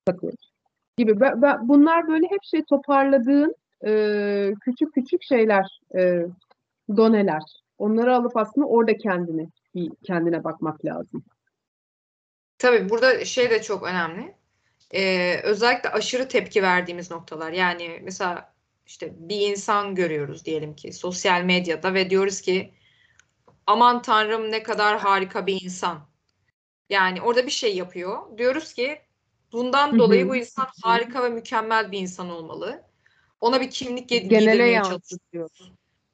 takıyoruz 0.06 0.54
gibi. 0.98 1.20
Ben, 1.20 1.42
ben- 1.42 1.68
bunlar 1.68 2.08
böyle 2.08 2.26
hep 2.26 2.44
şey 2.44 2.64
toparladığın 2.64 3.56
e, 3.86 4.54
küçük 4.62 4.94
küçük 4.94 5.24
şeyler, 5.24 5.80
e, 5.96 6.26
doneler. 6.98 7.42
Onları 7.78 8.16
alıp 8.16 8.38
aslında 8.38 8.68
orada 8.68 8.98
kendini 8.98 9.50
kendine 10.04 10.44
bakmak 10.44 10.86
lazım. 10.86 11.24
Tabii 12.58 12.90
burada 12.90 13.26
şey 13.26 13.50
de 13.50 13.62
çok 13.62 13.84
önemli. 13.84 14.34
Ee, 14.96 15.40
özellikle 15.44 15.90
aşırı 15.90 16.28
tepki 16.28 16.64
verdiğimiz 16.64 17.12
noktalar. 17.12 17.52
Yani 17.52 18.00
mesela 18.04 18.53
işte 18.86 19.14
bir 19.18 19.40
insan 19.40 19.96
görüyoruz 19.96 20.46
diyelim 20.46 20.76
ki 20.76 20.94
sosyal 20.94 21.42
medyada 21.42 21.94
ve 21.94 22.10
diyoruz 22.10 22.42
ki 22.42 22.74
aman 23.68 24.02
tanrım 24.02 24.52
ne 24.52 24.64
kadar 24.64 25.00
harika 25.00 25.48
bir 25.48 25.62
insan. 25.64 26.08
Yani 26.90 27.22
orada 27.22 27.46
bir 27.46 27.52
şey 27.52 27.76
yapıyor. 27.76 28.38
Diyoruz 28.38 28.74
ki 28.74 29.02
bundan 29.52 29.94
Hı 29.94 30.00
dolayı 30.00 30.30
bu 30.30 30.36
insan 30.36 30.68
harika 30.84 31.24
ve 31.24 31.30
mükemmel 31.30 31.92
bir 31.92 32.00
insan 32.00 32.30
olmalı. 32.30 32.84
Ona 33.42 33.62
bir 33.62 33.70
kimlik 33.70 34.10
Genele 34.10 34.28
giydirmeye 34.28 34.82
çalışıyoruz. 34.84 35.72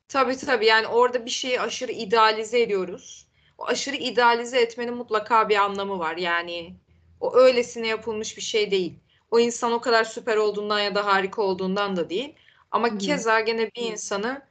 Tabii 0.08 0.38
tabii 0.38 0.66
yani 0.66 0.88
orada 0.88 1.26
bir 1.26 1.30
şeyi 1.30 1.62
aşırı 1.62 1.92
idealize 1.92 2.62
ediyoruz. 2.62 3.28
O 3.58 3.66
aşırı 3.66 3.96
idealize 3.96 4.62
etmenin 4.62 4.94
mutlaka 4.94 5.50
bir 5.50 5.56
anlamı 5.56 6.00
var. 6.00 6.18
Yani 6.18 6.76
o 7.20 7.36
öylesine 7.36 7.88
yapılmış 7.88 8.38
bir 8.38 8.42
şey 8.42 8.72
değil. 8.72 8.94
O 9.32 9.40
insan 9.40 9.72
o 9.72 9.82
kadar 9.82 10.04
süper 10.04 10.38
olduğundan 10.38 10.80
ya 10.80 10.96
da 10.96 11.06
harika 11.06 11.42
olduğundan 11.42 11.96
da 11.96 12.10
değil. 12.10 12.36
Ama 12.72 12.90
Hı 12.90 12.94
hı. 12.94 12.98
keza 12.98 13.40
gene 13.40 13.72
bir 13.76 13.82
insanı 13.92 14.42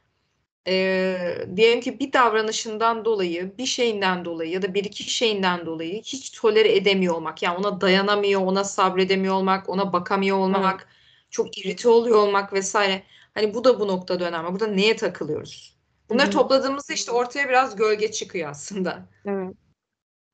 eee, 0.67 1.47
diyelim 1.55 1.81
ki 1.81 1.99
bir 1.99 2.13
davranışından 2.13 3.05
dolayı, 3.05 3.57
bir 3.57 3.65
şeyinden 3.65 4.25
dolayı 4.25 4.51
ya 4.51 4.61
da 4.61 4.73
bir 4.73 4.83
iki 4.83 5.03
şeyinden 5.03 5.65
dolayı 5.65 6.01
hiç 6.01 6.31
tolere 6.41 6.75
edemiyor 6.75 7.15
olmak. 7.15 7.43
Yani 7.43 7.57
ona 7.57 7.81
dayanamıyor, 7.81 8.41
ona 8.41 8.63
sabredemiyor 8.63 9.33
olmak, 9.35 9.69
ona 9.69 9.93
bakamıyor 9.93 10.37
olmak, 10.37 10.87
çok 11.29 11.57
irite 11.57 11.89
oluyor 11.89 12.17
olmak 12.17 12.53
vesaire. 12.53 13.03
Hani 13.33 13.53
bu 13.53 13.63
da 13.63 13.79
bu 13.79 13.87
noktada 13.87 14.27
önemli. 14.27 14.51
Burada 14.51 14.67
neye 14.67 14.95
takılıyoruz? 14.95 15.77
Bunları 16.09 16.25
Hı 16.25 16.29
hı. 16.29 16.33
topladığımızda 16.33 16.93
işte 16.93 17.11
ortaya 17.11 17.49
biraz 17.49 17.75
gölge 17.75 18.11
çıkıyor 18.11 18.49
aslında. 18.49 19.05
Evet. 19.25 19.55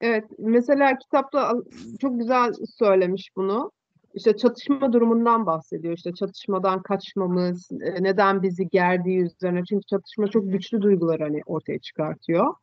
Evet, 0.01 0.23
mesela 0.39 0.97
kitapta 0.97 1.53
çok 2.01 2.19
güzel 2.19 2.53
söylemiş 2.79 3.29
bunu. 3.35 3.71
İşte 4.15 4.37
çatışma 4.37 4.93
durumundan 4.93 5.45
bahsediyor. 5.45 5.93
İşte 5.97 6.13
çatışmadan 6.13 6.81
kaçmamız, 6.81 7.69
e, 7.71 8.03
neden 8.03 8.41
bizi 8.41 8.69
gerdiği 8.69 9.19
üzerine. 9.19 9.63
Çünkü 9.69 9.85
çatışma 9.85 10.27
çok 10.27 10.51
güçlü 10.51 10.81
duygular 10.81 11.19
hani 11.19 11.41
ortaya 11.45 11.79
çıkartıyor. 11.79 12.53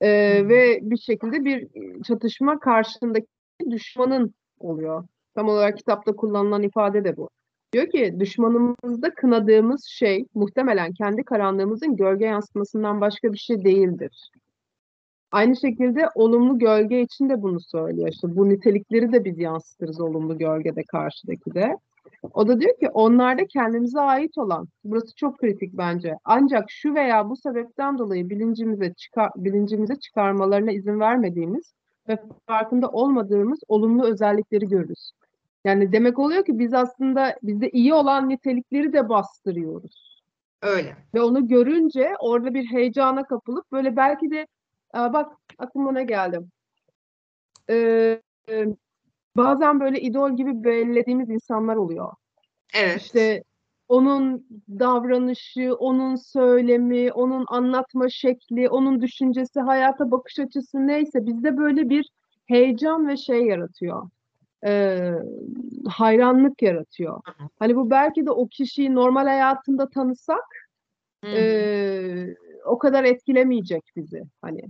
Ee, 0.00 0.48
ve 0.48 0.78
bir 0.82 0.96
şekilde 0.96 1.44
bir 1.44 1.68
çatışma 2.02 2.60
karşısındaki 2.60 3.26
düşmanın 3.70 4.34
oluyor. 4.60 5.04
Tam 5.34 5.48
olarak 5.48 5.76
kitapta 5.76 6.12
kullanılan 6.12 6.62
ifade 6.62 7.04
de 7.04 7.16
bu. 7.16 7.28
Diyor 7.72 7.90
ki 7.90 8.16
düşmanımızda 8.20 9.14
kınadığımız 9.14 9.84
şey 9.84 10.24
muhtemelen 10.34 10.92
kendi 10.92 11.24
karanlığımızın 11.24 11.96
gölge 11.96 12.24
yansıtmasından 12.24 13.00
başka 13.00 13.32
bir 13.32 13.38
şey 13.38 13.64
değildir. 13.64 14.30
Aynı 15.32 15.56
şekilde 15.56 16.08
olumlu 16.14 16.58
gölge 16.58 17.00
için 17.00 17.28
de 17.28 17.42
bunu 17.42 17.60
söylüyor. 17.60 18.08
İşte 18.08 18.36
bu 18.36 18.48
nitelikleri 18.48 19.12
de 19.12 19.24
biz 19.24 19.38
yansıtırız 19.38 20.00
olumlu 20.00 20.38
gölgede 20.38 20.82
karşıdaki 20.82 21.54
de. 21.54 21.76
O 22.34 22.48
da 22.48 22.60
diyor 22.60 22.78
ki 22.78 22.88
onlarda 22.88 23.46
kendimize 23.46 24.00
ait 24.00 24.38
olan, 24.38 24.68
burası 24.84 25.14
çok 25.14 25.38
kritik 25.38 25.72
bence. 25.72 26.14
Ancak 26.24 26.70
şu 26.70 26.94
veya 26.94 27.30
bu 27.30 27.36
sebepten 27.36 27.98
dolayı 27.98 28.30
bilincimize 28.30 28.94
çıkar, 28.94 29.30
bilincimize 29.36 29.96
çıkarmalarına 29.96 30.72
izin 30.72 31.00
vermediğimiz 31.00 31.74
ve 32.08 32.18
farkında 32.46 32.88
olmadığımız 32.88 33.60
olumlu 33.68 34.06
özellikleri 34.06 34.68
görürüz. 34.68 35.12
Yani 35.64 35.92
demek 35.92 36.18
oluyor 36.18 36.44
ki 36.44 36.58
biz 36.58 36.74
aslında 36.74 37.36
bizde 37.42 37.70
iyi 37.70 37.94
olan 37.94 38.28
nitelikleri 38.28 38.92
de 38.92 39.08
bastırıyoruz. 39.08 40.22
Öyle. 40.62 40.96
Ve 41.14 41.20
onu 41.22 41.48
görünce 41.48 42.14
orada 42.20 42.54
bir 42.54 42.64
heyecana 42.64 43.24
kapılıp 43.24 43.72
böyle 43.72 43.96
belki 43.96 44.30
de 44.30 44.46
Aa, 44.92 45.12
bak 45.12 45.32
aklıma 45.58 45.92
ne 45.92 46.04
geldi. 46.04 46.40
Ee, 47.70 48.20
e, 48.48 48.66
bazen 49.36 49.80
böyle 49.80 50.00
idol 50.00 50.36
gibi 50.36 50.64
belirlediğimiz 50.64 51.30
insanlar 51.30 51.76
oluyor. 51.76 52.12
Evet. 52.74 53.02
İşte 53.02 53.44
onun 53.88 54.46
davranışı, 54.68 55.74
onun 55.74 56.16
söylemi, 56.16 57.12
onun 57.12 57.44
anlatma 57.48 58.08
şekli, 58.08 58.68
onun 58.68 59.02
düşüncesi, 59.02 59.60
hayata 59.60 60.10
bakış 60.10 60.38
açısı 60.38 60.86
neyse 60.86 61.26
bizde 61.26 61.56
böyle 61.56 61.88
bir 61.88 62.10
heyecan 62.46 63.08
ve 63.08 63.16
şey 63.16 63.46
yaratıyor. 63.46 64.10
Ee, 64.66 65.12
hayranlık 65.88 66.62
yaratıyor. 66.62 67.20
Hani 67.58 67.76
bu 67.76 67.90
belki 67.90 68.26
de 68.26 68.30
o 68.30 68.48
kişiyi 68.48 68.94
normal 68.94 69.26
hayatında 69.26 69.88
tanısak 69.88 70.68
ee, 71.24 72.34
o 72.64 72.78
kadar 72.78 73.04
etkilemeyecek 73.04 73.82
bizi. 73.96 74.22
Hani 74.42 74.60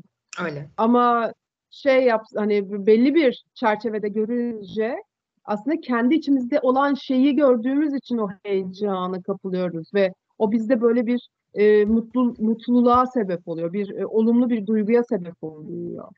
Öyle. 0.45 0.69
ama 0.77 1.33
şey 1.71 2.05
yap 2.05 2.25
hani 2.37 2.87
belli 2.87 3.15
bir 3.15 3.45
çerçevede 3.55 4.09
görünce 4.09 4.97
aslında 5.45 5.81
kendi 5.81 6.15
içimizde 6.15 6.61
olan 6.61 6.95
şeyi 6.95 7.37
gördüğümüz 7.37 7.95
için 7.95 8.19
o 8.19 8.29
heyecana 8.43 9.23
kapılıyoruz 9.23 9.95
ve 9.95 10.15
o 10.39 10.53
bizde 10.53 10.81
böyle 10.81 11.07
bir 11.07 11.29
e, 11.55 11.85
mutlu 11.85 12.35
mutluluğa 12.39 13.07
sebep 13.07 13.49
oluyor. 13.49 13.73
Bir 13.73 13.91
e, 13.91 14.07
olumlu 14.07 14.51
bir 14.51 14.67
duyguya 14.67 15.05
sebep 15.05 15.35
oluyor. 15.43 16.09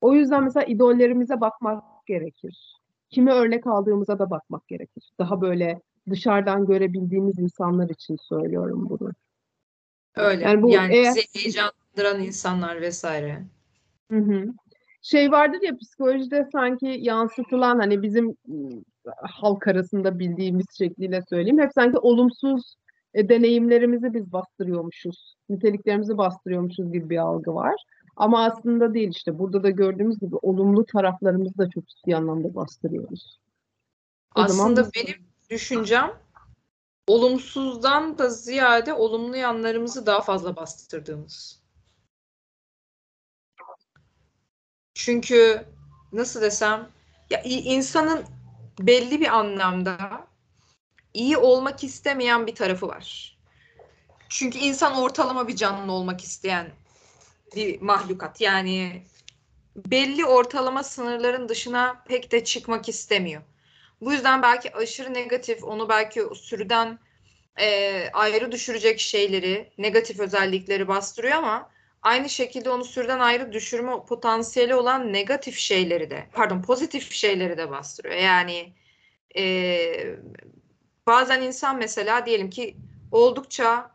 O 0.00 0.14
yüzden 0.14 0.44
mesela 0.44 0.64
idollerimize 0.64 1.40
bakmak 1.40 1.84
gerekir. 2.06 2.80
Kime 3.10 3.32
örnek 3.32 3.66
aldığımıza 3.66 4.18
da 4.18 4.30
bakmak 4.30 4.68
gerekir. 4.68 5.10
Daha 5.18 5.40
böyle 5.40 5.80
dışarıdan 6.10 6.66
görebildiğimiz 6.66 7.38
insanlar 7.38 7.88
için 7.88 8.16
söylüyorum 8.16 8.86
bunu. 8.88 9.10
Öyle. 10.16 10.44
Yani 10.44 10.62
bu 10.62 10.70
Yani 10.70 10.94
eğer 10.94 11.14
bizi 11.14 11.26
heyecanlandıran 11.38 12.22
insanlar 12.22 12.80
vesaire. 12.80 13.42
Hı 14.10 14.18
hı. 14.18 14.44
Şey 15.02 15.30
vardır 15.32 15.58
ya 15.62 15.76
psikolojide 15.76 16.48
sanki 16.52 16.86
yansıtılan 17.00 17.78
hani 17.78 18.02
bizim 18.02 18.36
halk 19.22 19.66
arasında 19.68 20.18
bildiğimiz 20.18 20.66
şekliyle 20.78 21.22
söyleyeyim. 21.28 21.58
Hep 21.58 21.70
sanki 21.74 21.98
olumsuz 21.98 22.74
e, 23.14 23.28
deneyimlerimizi 23.28 24.14
biz 24.14 24.32
bastırıyormuşuz. 24.32 25.34
Niteliklerimizi 25.48 26.18
bastırıyormuşuz 26.18 26.92
gibi 26.92 27.10
bir 27.10 27.18
algı 27.18 27.54
var. 27.54 27.74
Ama 28.16 28.44
aslında 28.44 28.94
değil 28.94 29.08
işte 29.08 29.38
burada 29.38 29.62
da 29.62 29.70
gördüğümüz 29.70 30.20
gibi 30.20 30.36
olumlu 30.42 30.84
taraflarımızı 30.86 31.58
da 31.58 31.70
çok 31.70 31.86
ciddi 31.86 32.16
anlamda 32.16 32.54
bastırıyoruz. 32.54 33.40
O 34.36 34.46
zaman 34.46 34.72
Aslında 34.72 34.84
biz- 34.84 35.04
benim 35.04 35.16
düşüncem 35.50 36.10
olumsuzdan 37.10 38.18
da 38.18 38.30
ziyade 38.30 38.94
olumlu 38.94 39.36
yanlarımızı 39.36 40.06
daha 40.06 40.20
fazla 40.20 40.56
bastırdığımız. 40.56 41.60
Çünkü 44.94 45.66
nasıl 46.12 46.42
desem 46.42 46.88
ya 47.30 47.42
insanın 47.42 48.24
belli 48.78 49.20
bir 49.20 49.38
anlamda 49.38 50.26
iyi 51.14 51.36
olmak 51.36 51.84
istemeyen 51.84 52.46
bir 52.46 52.54
tarafı 52.54 52.88
var. 52.88 53.38
Çünkü 54.28 54.58
insan 54.58 54.96
ortalama 54.96 55.48
bir 55.48 55.56
canlı 55.56 55.92
olmak 55.92 56.20
isteyen 56.24 56.72
bir 57.56 57.80
mahlukat. 57.80 58.40
Yani 58.40 59.02
belli 59.76 60.26
ortalama 60.26 60.82
sınırların 60.82 61.48
dışına 61.48 62.02
pek 62.08 62.32
de 62.32 62.44
çıkmak 62.44 62.88
istemiyor. 62.88 63.42
Bu 64.00 64.12
yüzden 64.12 64.42
belki 64.42 64.76
aşırı 64.76 65.14
negatif, 65.14 65.64
onu 65.64 65.88
belki 65.88 66.22
sürüden 66.34 66.98
e, 67.60 68.10
ayrı 68.12 68.52
düşürecek 68.52 69.00
şeyleri, 69.00 69.72
negatif 69.78 70.20
özellikleri 70.20 70.88
bastırıyor 70.88 71.34
ama 71.34 71.70
aynı 72.02 72.28
şekilde 72.28 72.70
onu 72.70 72.84
sürüden 72.84 73.18
ayrı 73.18 73.52
düşürme 73.52 73.92
potansiyeli 74.08 74.74
olan 74.74 75.12
negatif 75.12 75.58
şeyleri 75.58 76.10
de, 76.10 76.26
pardon 76.32 76.62
pozitif 76.62 77.12
şeyleri 77.12 77.58
de 77.58 77.70
bastırıyor. 77.70 78.14
Yani 78.14 78.72
e, 79.36 80.16
bazen 81.06 81.42
insan 81.42 81.78
mesela 81.78 82.26
diyelim 82.26 82.50
ki 82.50 82.76
oldukça 83.12 83.90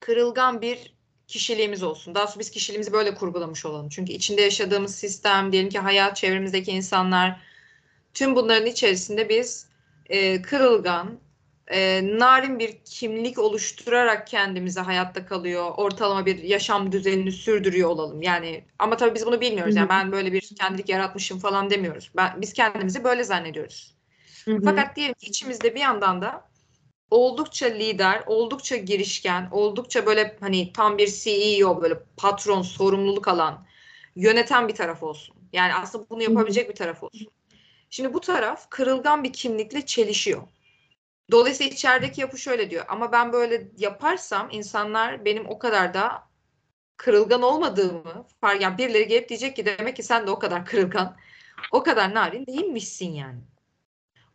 kırılgan 0.00 0.62
bir 0.62 0.94
kişiliğimiz 1.26 1.82
olsun. 1.82 2.14
Daha 2.14 2.26
sonra 2.26 2.40
biz 2.40 2.50
kişiliğimizi 2.50 2.92
böyle 2.92 3.14
kurgulamış 3.14 3.66
olalım. 3.66 3.88
Çünkü 3.88 4.12
içinde 4.12 4.42
yaşadığımız 4.42 4.94
sistem, 4.94 5.52
diyelim 5.52 5.70
ki 5.70 5.78
hayat, 5.78 6.16
çevremizdeki 6.16 6.70
insanlar, 6.70 7.40
tüm 8.14 8.36
bunların 8.36 8.66
içerisinde 8.66 9.28
biz 9.28 9.66
e, 10.06 10.42
kırılgan, 10.42 11.20
e, 11.70 12.00
narin 12.18 12.58
bir 12.58 12.78
kimlik 12.84 13.38
oluşturarak 13.38 14.26
kendimize 14.26 14.80
hayatta 14.80 15.26
kalıyor, 15.26 15.72
ortalama 15.76 16.26
bir 16.26 16.42
yaşam 16.42 16.92
düzenini 16.92 17.32
sürdürüyor 17.32 17.88
olalım. 17.88 18.22
Yani 18.22 18.64
ama 18.78 18.96
tabii 18.96 19.14
biz 19.14 19.26
bunu 19.26 19.40
bilmiyoruz. 19.40 19.76
Yani 19.76 19.88
ben 19.88 20.12
böyle 20.12 20.32
bir 20.32 20.54
kendilik 20.60 20.88
yaratmışım 20.88 21.38
falan 21.38 21.70
demiyoruz. 21.70 22.10
Ben, 22.16 22.40
biz 22.40 22.52
kendimizi 22.52 23.04
böyle 23.04 23.24
zannediyoruz. 23.24 23.94
Hı 24.44 24.54
hı. 24.54 24.60
Fakat 24.64 24.96
diyelim 24.96 25.14
ki 25.14 25.26
içimizde 25.26 25.74
bir 25.74 25.80
yandan 25.80 26.22
da 26.22 26.50
oldukça 27.10 27.66
lider, 27.66 28.22
oldukça 28.26 28.76
girişken, 28.76 29.48
oldukça 29.52 30.06
böyle 30.06 30.36
hani 30.40 30.72
tam 30.72 30.98
bir 30.98 31.06
CEO 31.06 31.82
böyle 31.82 32.02
patron, 32.16 32.62
sorumluluk 32.62 33.28
alan, 33.28 33.66
yöneten 34.16 34.68
bir 34.68 34.74
taraf 34.74 35.02
olsun. 35.02 35.36
Yani 35.52 35.74
aslında 35.74 36.06
bunu 36.10 36.22
yapabilecek 36.22 36.68
bir 36.68 36.74
taraf 36.74 37.02
olsun. 37.02 37.28
Şimdi 37.90 38.14
bu 38.14 38.20
taraf 38.20 38.70
kırılgan 38.70 39.24
bir 39.24 39.32
kimlikle 39.32 39.86
çelişiyor. 39.86 40.42
Dolayısıyla 41.30 41.72
içerideki 41.72 42.20
yapı 42.20 42.38
şöyle 42.38 42.70
diyor. 42.70 42.84
Ama 42.88 43.12
ben 43.12 43.32
böyle 43.32 43.68
yaparsam 43.78 44.48
insanlar 44.50 45.24
benim 45.24 45.48
o 45.48 45.58
kadar 45.58 45.94
da 45.94 46.22
kırılgan 46.96 47.42
olmadığımı 47.42 48.26
fark 48.40 48.62
yani 48.62 48.78
birileri 48.78 49.08
gelip 49.08 49.28
diyecek 49.28 49.56
ki 49.56 49.66
demek 49.66 49.96
ki 49.96 50.02
sen 50.02 50.26
de 50.26 50.30
o 50.30 50.38
kadar 50.38 50.64
kırılgan, 50.66 51.16
o 51.72 51.82
kadar 51.82 52.14
narin 52.14 52.46
değilmişsin 52.46 53.12
yani. 53.12 53.40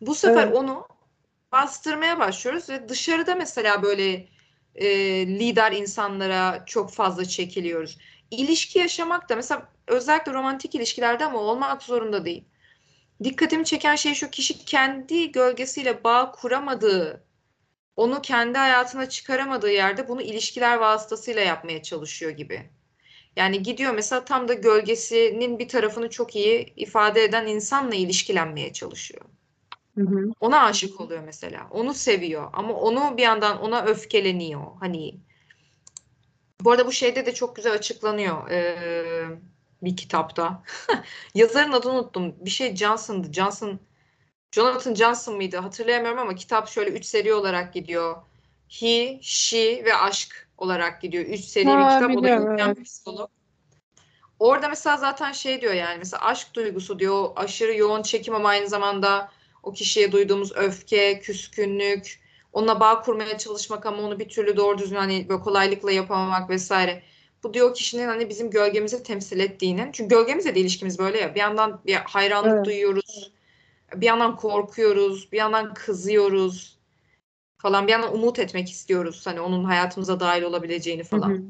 Bu 0.02 0.16
sefer 0.16 0.44
Evet. 0.44 0.56
onu 0.56 0.88
bastırmaya 1.52 2.20
başlıyoruz 2.20 2.70
ve 2.70 2.90
dışarıda 2.90 3.36
mesela 3.36 3.84
böyle 3.84 4.28
e, 4.76 4.88
lider 5.28 5.72
insanlara 5.72 6.66
çok 6.66 6.92
fazla 6.92 7.26
çekiliyoruz. 7.26 7.98
İlişki 8.32 8.80
yaşamak 8.80 9.30
da 9.30 9.36
mesela 9.36 9.70
özellikle 9.88 10.34
romantik 10.34 10.76
ilişkilerde 10.76 11.26
ama 11.26 11.40
olmak 11.40 11.84
zorunda 11.84 12.26
değil. 12.26 12.44
Dikkatimi 13.24 13.66
çeken 13.66 13.96
şey 13.96 14.14
şu 14.14 14.30
kişi 14.30 14.66
kendi 14.66 15.32
gölgesiyle 15.32 16.04
bağ 16.04 16.32
kuramadığı, 16.32 17.24
onu 17.96 18.22
kendi 18.22 18.58
hayatına 18.58 19.10
çıkaramadığı 19.10 19.72
yerde 19.72 20.08
bunu 20.08 20.22
ilişkiler 20.22 20.78
vasıtasıyla 20.78 21.42
yapmaya 21.42 21.84
çalışıyor 21.84 22.32
gibi. 22.32 22.70
Yani 23.36 23.64
gidiyor 23.64 23.94
mesela 23.94 24.26
tam 24.26 24.48
da 24.48 24.54
gölgesinin 24.54 25.60
bir 25.60 25.68
tarafını 25.68 26.10
çok 26.10 26.36
iyi 26.36 26.74
ifade 26.76 27.24
eden 27.24 27.48
insanla 27.48 27.96
ilişkilenmeye 27.96 28.74
çalışıyor. 28.74 29.26
Hı 29.96 30.02
hı. 30.02 30.32
Ona 30.40 30.64
aşık 30.64 31.02
oluyor 31.02 31.24
mesela. 31.24 31.68
Onu 31.72 31.94
seviyor 31.94 32.50
ama 32.54 32.74
onu 32.74 33.18
bir 33.18 33.24
yandan 33.24 33.62
ona 33.62 33.86
öfkeleniyor. 33.86 34.62
Hani 34.80 35.16
bu 36.62 36.72
arada 36.72 36.88
bu 36.88 36.92
şeyde 36.92 37.26
de 37.26 37.34
çok 37.34 37.56
güzel 37.56 37.74
açıklanıyor 37.74 38.50
ee, 38.50 39.26
bir 39.86 39.96
kitapta. 39.98 40.64
Yazarın 41.36 41.72
adını 41.72 41.94
unuttum. 41.94 42.36
Bir 42.40 42.50
şey 42.50 42.76
Johnson'dı. 42.76 43.34
Johnson 43.34 43.80
Jonathan 44.52 44.96
Johnson 44.96 45.36
mıydı? 45.36 45.58
Hatırlayamıyorum 45.58 46.20
ama 46.20 46.36
kitap 46.36 46.68
şöyle 46.68 46.92
üç 46.92 47.06
seri 47.06 47.34
olarak 47.34 47.74
gidiyor. 47.74 48.16
He, 48.70 49.20
She 49.22 49.86
ve 49.86 49.96
Aşk 49.96 50.50
olarak 50.58 51.02
gidiyor. 51.02 51.26
Üç 51.26 51.40
seri 51.40 51.66
bir 51.66 51.72
Ha, 51.72 51.90
kitap. 51.90 52.12
O 52.12 52.14
da 52.14 52.18
biliyorum, 52.18 52.54
İlken 52.54 52.68
evet. 52.68 52.78
bir 52.78 52.84
psikolog. 52.84 53.30
Orada 54.40 54.70
mesela 54.70 54.98
zaten 54.98 55.32
şey 55.32 55.62
diyor 55.62 55.74
yani 55.74 55.98
mesela 55.98 56.26
aşk 56.26 56.54
duygusu 56.54 57.00
diyor 57.00 57.30
aşırı 57.36 57.76
yoğun 57.78 58.02
çekim 58.02 58.36
ama 58.36 58.50
aynı 58.50 58.68
zamanda 58.68 59.32
o 59.64 59.74
kişiye 59.74 60.12
duyduğumuz 60.12 60.52
öfke, 60.56 61.20
küskünlük, 61.20 62.22
onunla 62.54 62.80
bağ 62.80 63.02
kurmaya 63.02 63.38
çalışmak 63.38 63.86
ama 63.86 64.02
onu 64.04 64.20
bir 64.20 64.30
türlü 64.30 64.58
doğru 64.58 64.78
düzgün 64.78 64.96
hani 64.98 65.30
böyle 65.30 65.42
kolaylıkla 65.42 65.92
yapamamak 65.92 66.50
vesaire. 66.50 67.04
Bu 67.46 67.54
diyor 67.54 67.74
kişinin 67.74 68.08
hani 68.08 68.30
bizim 68.30 68.50
gölgemizi 68.50 69.04
temsil 69.04 69.40
ettiğinin. 69.40 69.92
Çünkü 69.92 70.16
gölgemizle 70.16 70.56
de 70.56 70.60
ilişkimiz 70.60 71.00
böyle 71.00 71.18
ya. 71.18 71.36
Bir 71.36 71.40
yandan 71.40 71.82
bir 71.86 71.96
hayranlık 71.96 72.54
Evet. 72.54 72.66
duyuyoruz. 72.66 73.32
Bir 73.96 74.06
yandan 74.06 74.36
korkuyoruz. 74.36 75.32
Bir 75.32 75.38
yandan 75.38 75.74
kızıyoruz 75.74 76.80
falan. 77.58 77.88
Bir 77.88 77.92
yandan 77.92 78.14
umut 78.14 78.40
etmek 78.40 78.72
istiyoruz. 78.72 79.28
Hani 79.28 79.40
onun 79.40 79.64
hayatımıza 79.64 80.20
dahil 80.20 80.42
olabileceğini 80.42 81.04
Hı 81.04 81.08
falan. 81.08 81.30
hı. 81.30 81.42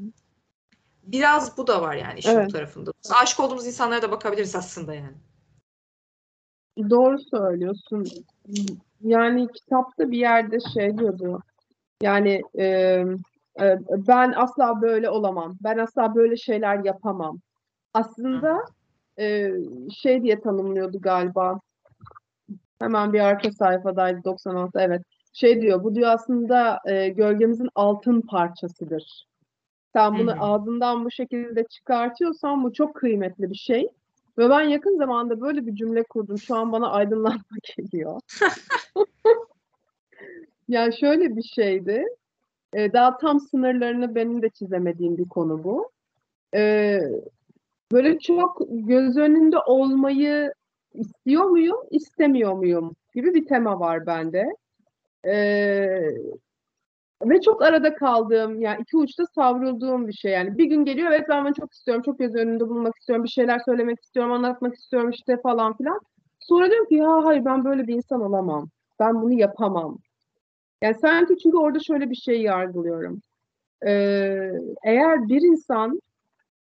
Biraz 1.02 1.58
bu 1.58 1.66
da 1.66 1.82
var 1.82 1.94
yani 1.94 2.18
işin 2.18 2.30
Evet. 2.30 2.48
bu 2.48 2.52
tarafında. 2.52 2.92
Aşık 3.22 3.40
olduğumuz 3.40 3.66
insanlara 3.66 4.02
da 4.02 4.10
bakabiliriz 4.10 4.56
aslında 4.56 4.94
yani. 4.94 5.16
Doğru 6.90 7.18
söylüyorsun. 7.18 8.06
Yani 9.00 9.48
kitapta 9.52 10.10
bir 10.10 10.18
yerde 10.18 10.56
şey 10.74 10.98
diyordu. 10.98 11.42
Yani 12.02 12.42
e, 12.54 12.64
e, 12.64 13.04
ben 13.90 14.32
asla 14.36 14.82
böyle 14.82 15.10
olamam. 15.10 15.56
Ben 15.60 15.78
asla 15.78 16.14
böyle 16.14 16.36
şeyler 16.36 16.84
yapamam. 16.84 17.40
Aslında 17.94 18.64
e, 19.18 19.52
şey 19.94 20.22
diye 20.22 20.40
tanımlıyordu 20.40 21.00
galiba. 21.00 21.60
Hemen 22.78 23.12
bir 23.12 23.20
arka 23.20 23.52
sayfadaydı 23.52 24.24
96 24.24 24.80
evet. 24.80 25.02
Şey 25.32 25.60
diyor 25.60 25.84
bu 25.84 25.94
diyor 25.94 26.10
aslında 26.10 26.80
e, 26.86 27.08
gölgemizin 27.08 27.68
altın 27.74 28.20
parçasıdır. 28.20 29.26
Sen 29.92 30.18
bunu 30.18 30.30
Hı 30.30 30.34
hı. 30.34 30.40
ağzından 30.40 31.04
bu 31.04 31.10
şekilde 31.10 31.64
çıkartıyorsan 31.64 32.64
bu 32.64 32.72
çok 32.72 32.94
kıymetli 32.94 33.50
bir 33.50 33.56
şey. 33.56 33.88
Ve 34.38 34.50
ben 34.50 34.60
yakın 34.60 34.96
zamanda 34.96 35.40
böyle 35.40 35.66
bir 35.66 35.74
cümle 35.74 36.02
kurdum. 36.02 36.38
Şu 36.38 36.56
an 36.56 36.72
bana 36.72 36.90
aydınlanma 36.90 37.42
geliyor. 37.76 38.20
Yani 40.68 40.98
şöyle 40.98 41.36
bir 41.36 41.42
şeydi. 41.42 42.04
E, 42.74 42.92
daha 42.92 43.16
tam 43.18 43.40
sınırlarını 43.40 44.14
benim 44.14 44.42
de 44.42 44.48
çizemediğim 44.50 45.18
bir 45.18 45.28
konu 45.28 45.64
bu. 45.64 45.90
E, 46.54 46.98
böyle 47.92 48.18
çok 48.18 48.62
göz 48.68 49.16
önünde 49.16 49.58
olmayı 49.58 50.52
istiyor 50.94 51.44
muyum, 51.44 51.76
istemiyor 51.90 52.52
muyum 52.52 52.96
gibi 53.14 53.34
bir 53.34 53.46
tema 53.46 53.80
var 53.80 54.06
bende. 54.06 54.56
E, 55.26 55.34
ve 57.24 57.40
çok 57.40 57.62
arada 57.62 57.94
kaldığım, 57.94 58.60
yani 58.60 58.82
iki 58.82 58.96
uçta 58.96 59.26
savrulduğum 59.26 60.08
bir 60.08 60.12
şey. 60.12 60.32
Yani 60.32 60.58
bir 60.58 60.64
gün 60.64 60.84
geliyor, 60.84 61.10
evet 61.10 61.26
ben 61.28 61.44
bunu 61.44 61.54
çok 61.54 61.72
istiyorum, 61.72 62.02
çok 62.06 62.18
göz 62.18 62.34
önünde 62.34 62.68
bulunmak 62.68 62.96
istiyorum, 62.96 63.24
bir 63.24 63.28
şeyler 63.28 63.58
söylemek 63.58 64.00
istiyorum, 64.02 64.32
anlatmak 64.32 64.74
istiyorum 64.74 65.10
işte 65.10 65.40
falan 65.40 65.76
filan. 65.76 66.00
Sonra 66.40 66.70
diyorum 66.70 66.88
ki 66.88 66.94
ya 66.94 67.24
hayır 67.24 67.44
ben 67.44 67.64
böyle 67.64 67.86
bir 67.86 67.94
insan 67.94 68.20
olamam. 68.20 68.68
Ben 69.00 69.22
bunu 69.22 69.32
yapamam. 69.32 69.98
Yani 70.82 70.94
sanki 71.00 71.36
çünkü 71.42 71.56
orada 71.56 71.78
şöyle 71.78 72.10
bir 72.10 72.14
şey 72.14 72.42
yargılıyorum. 72.42 73.20
Ee, 73.86 74.50
eğer 74.84 75.28
bir 75.28 75.42
insan 75.42 76.00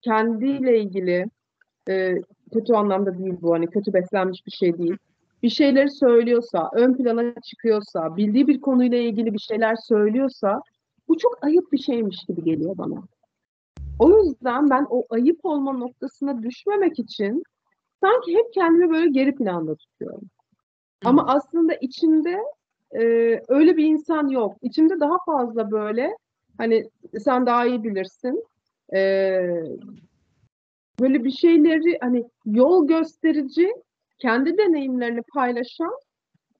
kendiyle 0.02 0.80
ilgili 0.80 1.26
e, 1.88 2.14
kötü 2.52 2.72
anlamda 2.74 3.18
değil 3.18 3.34
bu 3.42 3.54
hani 3.54 3.66
kötü 3.66 3.92
beslenmiş 3.92 4.46
bir 4.46 4.50
şey 4.50 4.78
değil. 4.78 4.96
Bir 5.42 5.50
şeyleri 5.50 5.90
söylüyorsa, 5.90 6.70
ön 6.72 6.94
plana 6.94 7.34
çıkıyorsa, 7.44 8.16
bildiği 8.16 8.46
bir 8.46 8.60
konuyla 8.60 8.98
ilgili 8.98 9.32
bir 9.32 9.38
şeyler 9.38 9.76
söylüyorsa 9.76 10.62
bu 11.08 11.18
çok 11.18 11.44
ayıp 11.44 11.72
bir 11.72 11.78
şeymiş 11.78 12.24
gibi 12.28 12.44
geliyor 12.44 12.78
bana. 12.78 13.02
O 13.98 14.18
yüzden 14.18 14.70
ben 14.70 14.86
o 14.90 15.04
ayıp 15.10 15.44
olma 15.44 15.72
noktasına 15.72 16.42
düşmemek 16.42 16.98
için 16.98 17.42
sanki 18.00 18.36
hep 18.36 18.54
kendimi 18.54 18.90
böyle 18.90 19.10
geri 19.10 19.34
planda 19.34 19.74
tutuyorum. 19.74 20.30
Ama 21.04 21.26
aslında 21.26 21.74
içimde 21.74 22.38
e, 22.94 23.02
öyle 23.48 23.76
bir 23.76 23.84
insan 23.84 24.28
yok. 24.28 24.56
İçimde 24.62 25.00
daha 25.00 25.18
fazla 25.26 25.70
böyle 25.70 26.16
hani 26.58 26.88
sen 27.24 27.46
daha 27.46 27.66
iyi 27.66 27.84
bilirsin. 27.84 28.44
E, 28.94 29.00
böyle 31.00 31.24
bir 31.24 31.30
şeyleri 31.30 31.98
hani 32.00 32.24
yol 32.46 32.86
gösterici, 32.88 33.74
kendi 34.18 34.58
deneyimlerini 34.58 35.22
paylaşan 35.34 35.92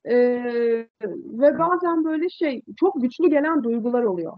e, 0.04 0.16
ve 1.24 1.58
bazen 1.58 2.04
böyle 2.04 2.28
şey 2.28 2.62
çok 2.76 3.02
güçlü 3.02 3.30
gelen 3.30 3.62
duygular 3.64 4.02
oluyor. 4.02 4.32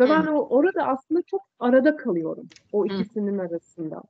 Ve 0.00 0.08
ben 0.08 0.26
o, 0.26 0.38
orada 0.38 0.82
aslında 0.86 1.22
çok 1.22 1.42
arada 1.58 1.96
kalıyorum 1.96 2.48
o 2.72 2.86
ikisinin 2.86 3.38
arasında. 3.38 4.02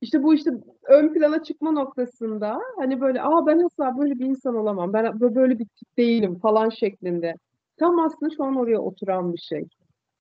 İşte 0.00 0.22
bu 0.22 0.34
işte 0.34 0.50
ön 0.82 1.14
plana 1.14 1.42
çıkma 1.42 1.70
noktasında 1.70 2.60
hani 2.78 3.00
böyle 3.00 3.22
aa 3.22 3.46
ben 3.46 3.58
asla 3.58 3.98
böyle 3.98 4.18
bir 4.18 4.24
insan 4.26 4.54
olamam. 4.56 4.92
Ben 4.92 5.04
bö- 5.04 5.34
böyle 5.34 5.58
bir 5.58 5.64
tip 5.66 5.98
değilim 5.98 6.38
falan 6.38 6.68
şeklinde. 6.70 7.34
Tam 7.78 7.98
aslında 7.98 8.34
şu 8.36 8.44
an 8.44 8.56
oraya 8.56 8.78
oturan 8.78 9.32
bir 9.32 9.38
şey. 9.38 9.64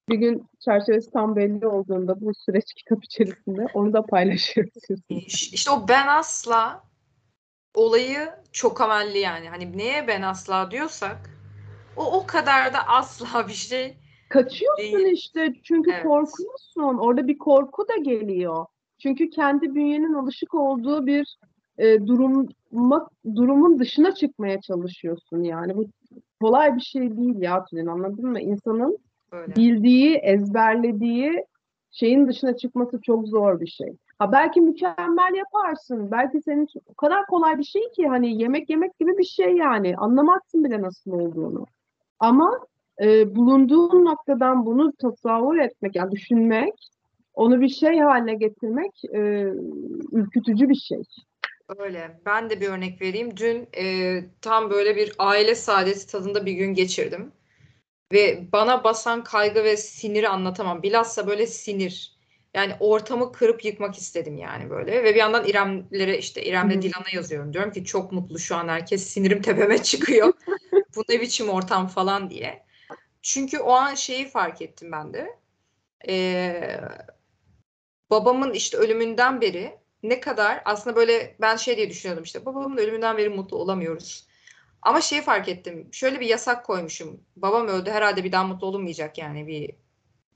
Bir 0.09 0.15
gün 0.15 0.45
çerçevesi 0.59 1.11
tam 1.11 1.35
belli 1.35 1.67
olduğunda 1.67 2.21
bu 2.21 2.31
süreç 2.33 2.73
kitap 2.77 3.03
içerisinde 3.03 3.65
onu 3.73 3.93
da 3.93 4.05
paylaşırız. 4.05 4.83
İş- 5.09 5.53
İşte 5.53 5.71
o 5.71 5.87
ben 5.87 6.07
asla 6.07 6.83
olayı 7.75 8.29
çok 8.51 8.81
amelli 8.81 9.17
yani. 9.17 9.49
Hani 9.49 9.77
neye 9.77 10.07
ben 10.07 10.21
asla 10.21 10.71
diyorsak 10.71 11.29
o 11.95 12.17
o 12.17 12.25
kadar 12.25 12.73
da 12.73 12.87
asla 12.87 13.27
bir 13.47 13.53
şey 13.53 13.97
Kaçıyorsun 14.29 14.83
Değil. 14.83 15.13
işte 15.13 15.53
çünkü 15.63 15.91
Evet. 15.91 16.03
korkuyorsun. 16.03 16.97
Orada 16.97 17.27
bir 17.27 17.37
korku 17.37 17.87
da 17.87 17.95
geliyor. 17.97 18.65
Çünkü 18.99 19.29
kendi 19.29 19.75
bünyenin 19.75 20.13
alışık 20.13 20.53
olduğu 20.53 21.05
bir 21.05 21.37
e, 21.77 22.07
duruma, 22.07 23.07
durumun 23.35 23.79
dışına 23.79 24.15
çıkmaya 24.15 24.61
çalışıyorsun 24.61 25.43
yani. 25.43 25.77
Bu 25.77 25.85
kolay 26.41 26.75
bir 26.75 26.81
şey 26.81 27.17
değil 27.17 27.41
ya 27.41 27.65
Tülin 27.65 27.87
anladın 27.87 28.29
mı? 28.29 28.41
İnsanın 28.41 28.97
böyle. 29.31 29.55
bildiği, 29.55 30.15
ezberlediği 30.15 31.45
şeyin 31.91 32.27
dışına 32.27 32.57
çıkması 32.57 33.01
çok 33.01 33.27
zor 33.27 33.59
bir 33.59 33.67
şey. 33.67 33.97
Ha 34.19 34.31
belki 34.31 34.61
mükemmel 34.61 35.35
yaparsın. 35.35 36.11
Belki 36.11 36.41
senin 36.41 36.65
için 36.65 36.81
o 36.85 36.93
kadar 36.93 37.25
kolay 37.25 37.57
bir 37.57 37.63
şey 37.63 37.91
ki 37.91 38.07
hani 38.07 38.41
yemek 38.41 38.69
yemek 38.69 38.99
gibi 38.99 39.17
bir 39.17 39.23
şey 39.23 39.55
yani. 39.55 39.95
Anlamazsın 39.97 40.63
bile 40.63 40.81
nasıl 40.81 41.11
olduğunu. 41.11 41.65
Ama 42.19 42.59
e, 43.01 43.35
bulunduğun 43.35 44.05
noktadan 44.05 44.65
bunu 44.65 44.91
tasavvur 44.91 45.57
etmek, 45.57 45.95
yani 45.95 46.11
düşünmek, 46.11 46.89
onu 47.39 47.61
bir 47.61 47.69
şey 47.69 47.99
haline 47.99 48.35
getirmek 48.35 49.05
e, 49.13 49.19
ürkütücü 50.11 50.69
bir 50.69 50.75
şey. 50.75 51.01
Öyle. 51.77 52.19
Ben 52.25 52.49
de 52.49 52.61
bir 52.61 52.69
örnek 52.69 53.01
vereyim. 53.01 53.37
Dün 53.37 53.67
e, 53.77 54.15
tam 54.41 54.69
böyle 54.69 54.95
bir 54.95 55.13
aile 55.19 55.55
saadeti 55.55 56.07
tadında 56.07 56.45
bir 56.45 56.51
gün 56.51 56.73
geçirdim. 56.73 57.31
Ve 58.13 58.51
bana 58.51 58.83
basan 58.83 59.23
kaygı 59.23 59.63
ve 59.63 59.77
siniri 59.77 60.29
anlatamam. 60.29 60.83
Bilhassa 60.83 61.27
böyle 61.27 61.47
sinir. 61.47 62.19
Yani 62.53 62.73
ortamı 62.79 63.31
kırıp 63.31 63.65
yıkmak 63.65 63.95
istedim 63.95 64.37
yani 64.37 64.69
böyle. 64.69 65.03
Ve 65.03 65.15
bir 65.15 65.19
yandan 65.19 65.45
İremlere 65.45 66.17
işte 66.17 66.43
İrem'le. 66.43 66.81
Dilan'a 66.81 67.15
yazıyorum. 67.15 67.53
Diyorum 67.53 67.71
ki 67.71 67.85
çok 67.85 68.11
mutlu 68.11 68.39
şu 68.39 68.55
an 68.55 68.67
herkes. 68.67 69.07
Sinirim 69.07 69.41
tepeme 69.41 69.77
çıkıyor. 69.83 70.33
Bu 70.95 71.03
ne 71.09 71.21
biçim 71.21 71.49
ortam 71.49 71.87
falan 71.87 72.29
diye. 72.29 72.63
Çünkü 73.21 73.59
o 73.59 73.71
an 73.71 73.95
şeyi 73.95 74.27
fark 74.27 74.61
ettim 74.61 74.91
ben 74.91 75.13
de. 75.13 75.39
Ee, 76.07 76.79
babamın 78.09 78.53
işte 78.53 78.77
ölümünden 78.77 79.41
beri 79.41 79.77
ne 80.03 80.19
kadar 80.19 80.61
aslında 80.65 80.95
böyle 80.95 81.35
ben 81.41 81.55
şey 81.55 81.77
diye 81.77 81.89
düşünüyordum 81.89 82.23
işte 82.23 82.45
babamın 82.45 82.77
ölümünden 82.77 83.17
beri 83.17 83.29
mutlu 83.29 83.57
olamıyoruz. 83.57 84.27
Ama 84.81 85.01
şeyi 85.01 85.21
fark 85.21 85.49
ettim. 85.49 85.89
Şöyle 85.91 86.19
bir 86.19 86.25
yasak 86.25 86.65
koymuşum. 86.65 87.23
Babam 87.35 87.67
öldü 87.67 87.91
herhalde 87.91 88.23
bir 88.23 88.31
daha 88.31 88.43
mutlu 88.43 88.67
olunmayacak 88.67 89.17
yani 89.17 89.47
bir 89.47 89.71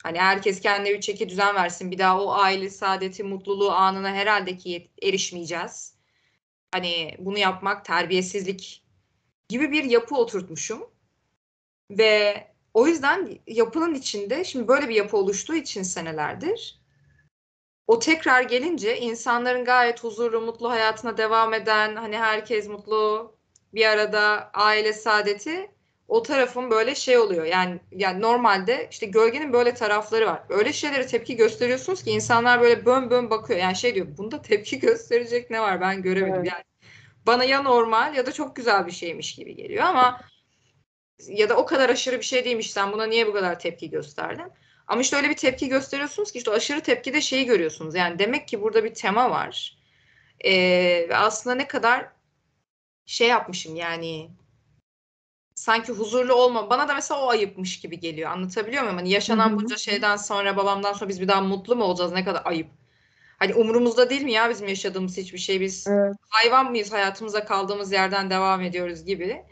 hani 0.03 0.19
herkes 0.19 0.61
kendine 0.61 0.93
bir 0.93 1.01
çeki 1.01 1.29
düzen 1.29 1.55
versin. 1.55 1.91
Bir 1.91 1.97
daha 1.97 2.21
o 2.21 2.33
aile 2.33 2.69
saadeti, 2.69 3.23
mutluluğu 3.23 3.71
anına 3.71 4.13
herhalde 4.13 4.57
ki 4.57 4.91
erişmeyeceğiz. 5.03 5.95
Hani 6.71 7.15
bunu 7.19 7.37
yapmak 7.37 7.85
terbiyesizlik 7.85 8.83
gibi 9.49 9.71
bir 9.71 9.83
yapı 9.83 10.15
oturtmuşum. 10.15 10.89
Ve 11.89 12.47
o 12.73 12.87
yüzden 12.87 13.39
yapının 13.47 13.95
içinde 13.95 14.43
şimdi 14.43 14.67
böyle 14.67 14.89
bir 14.89 14.95
yapı 14.95 15.17
oluştuğu 15.17 15.55
için 15.55 15.83
senelerdir 15.83 16.82
o 17.87 17.99
tekrar 17.99 18.41
gelince 18.41 18.99
insanların 18.99 19.65
gayet 19.65 20.03
huzurlu, 20.03 20.41
mutlu 20.41 20.69
hayatına 20.69 21.17
devam 21.17 21.53
eden, 21.53 21.95
hani 21.95 22.17
herkes 22.17 22.67
mutlu, 22.67 23.35
bir 23.73 23.85
arada 23.85 24.51
aile 24.53 24.93
saadeti 24.93 25.71
o 26.07 26.23
tarafın 26.23 26.71
böyle 26.71 26.95
şey 26.95 27.17
oluyor. 27.17 27.45
Yani 27.45 27.79
yani 27.91 28.21
normalde 28.21 28.87
işte 28.91 29.05
gölgenin 29.05 29.53
böyle 29.53 29.73
tarafları 29.73 30.25
var. 30.25 30.43
Öyle 30.49 30.73
şeylere 30.73 31.07
tepki 31.07 31.35
gösteriyorsunuz 31.35 32.03
ki 32.03 32.11
insanlar 32.11 32.61
böyle 32.61 32.85
bön 32.85 33.09
bön 33.09 33.29
bakıyor. 33.29 33.59
Yani 33.59 33.75
şey 33.75 33.95
diyor, 33.95 34.07
bunda 34.17 34.41
tepki 34.41 34.79
gösterecek 34.79 35.49
ne 35.49 35.61
var 35.61 35.81
ben 35.81 36.01
göremedim. 36.01 36.35
Evet. 36.35 36.51
Yani 36.51 36.63
bana 37.25 37.43
ya 37.43 37.61
normal 37.61 38.15
ya 38.15 38.25
da 38.25 38.31
çok 38.31 38.55
güzel 38.55 38.87
bir 38.87 38.91
şeymiş 38.91 39.35
gibi 39.35 39.55
geliyor 39.55 39.83
ama 39.83 40.21
ya 41.27 41.49
da 41.49 41.57
o 41.57 41.65
kadar 41.65 41.89
aşırı 41.89 42.17
bir 42.17 42.25
şey 42.25 42.45
değilmiş 42.45 42.71
sen 42.71 42.91
buna 42.91 43.05
niye 43.05 43.27
bu 43.27 43.33
kadar 43.33 43.59
tepki 43.59 43.89
gösterdin? 43.89 44.51
Ama 44.87 45.01
işte 45.01 45.15
öyle 45.17 45.29
bir 45.29 45.35
tepki 45.35 45.69
gösteriyorsunuz 45.69 46.31
ki 46.31 46.37
işte 46.37 46.51
aşırı 46.51 46.81
tepkide 46.81 47.21
şeyi 47.21 47.45
görüyorsunuz. 47.45 47.95
Yani 47.95 48.19
demek 48.19 48.47
ki 48.47 48.61
burada 48.61 48.83
bir 48.83 48.93
tema 48.93 49.31
var. 49.31 49.77
Ee, 50.45 51.05
ve 51.09 51.17
aslında 51.17 51.55
ne 51.55 51.67
kadar 51.67 52.07
şey 53.05 53.27
yapmışım 53.27 53.75
yani 53.75 54.29
sanki 55.55 55.91
huzurlu 55.91 56.33
olma. 56.33 56.69
Bana 56.69 56.87
da 56.87 56.93
mesela 56.93 57.21
o 57.21 57.29
ayıpmış 57.29 57.79
gibi 57.79 57.99
geliyor. 57.99 58.31
Anlatabiliyor 58.31 58.83
muyum? 58.83 58.97
Hani 58.97 59.09
yaşanan 59.09 59.57
bunca 59.57 59.77
şeyden 59.77 60.15
sonra 60.15 60.57
babamdan 60.57 60.93
sonra 60.93 61.09
biz 61.09 61.21
bir 61.21 61.27
daha 61.27 61.41
mutlu 61.41 61.75
mu 61.75 61.83
olacağız? 61.83 62.11
Ne 62.11 62.25
kadar 62.25 62.41
ayıp. 62.45 62.67
Hani 63.39 63.53
umurumuzda 63.55 64.09
değil 64.09 64.21
mi 64.21 64.31
ya 64.31 64.49
bizim 64.49 64.67
yaşadığımız 64.67 65.17
hiçbir 65.17 65.37
şey? 65.37 65.61
Biz 65.61 65.87
Evet. 65.87 66.15
hayvan 66.29 66.69
mıyız? 66.71 66.93
Hayatımıza 66.93 67.45
kaldığımız 67.45 67.91
yerden 67.91 68.29
devam 68.29 68.61
ediyoruz 68.61 69.05
gibi. 69.05 69.43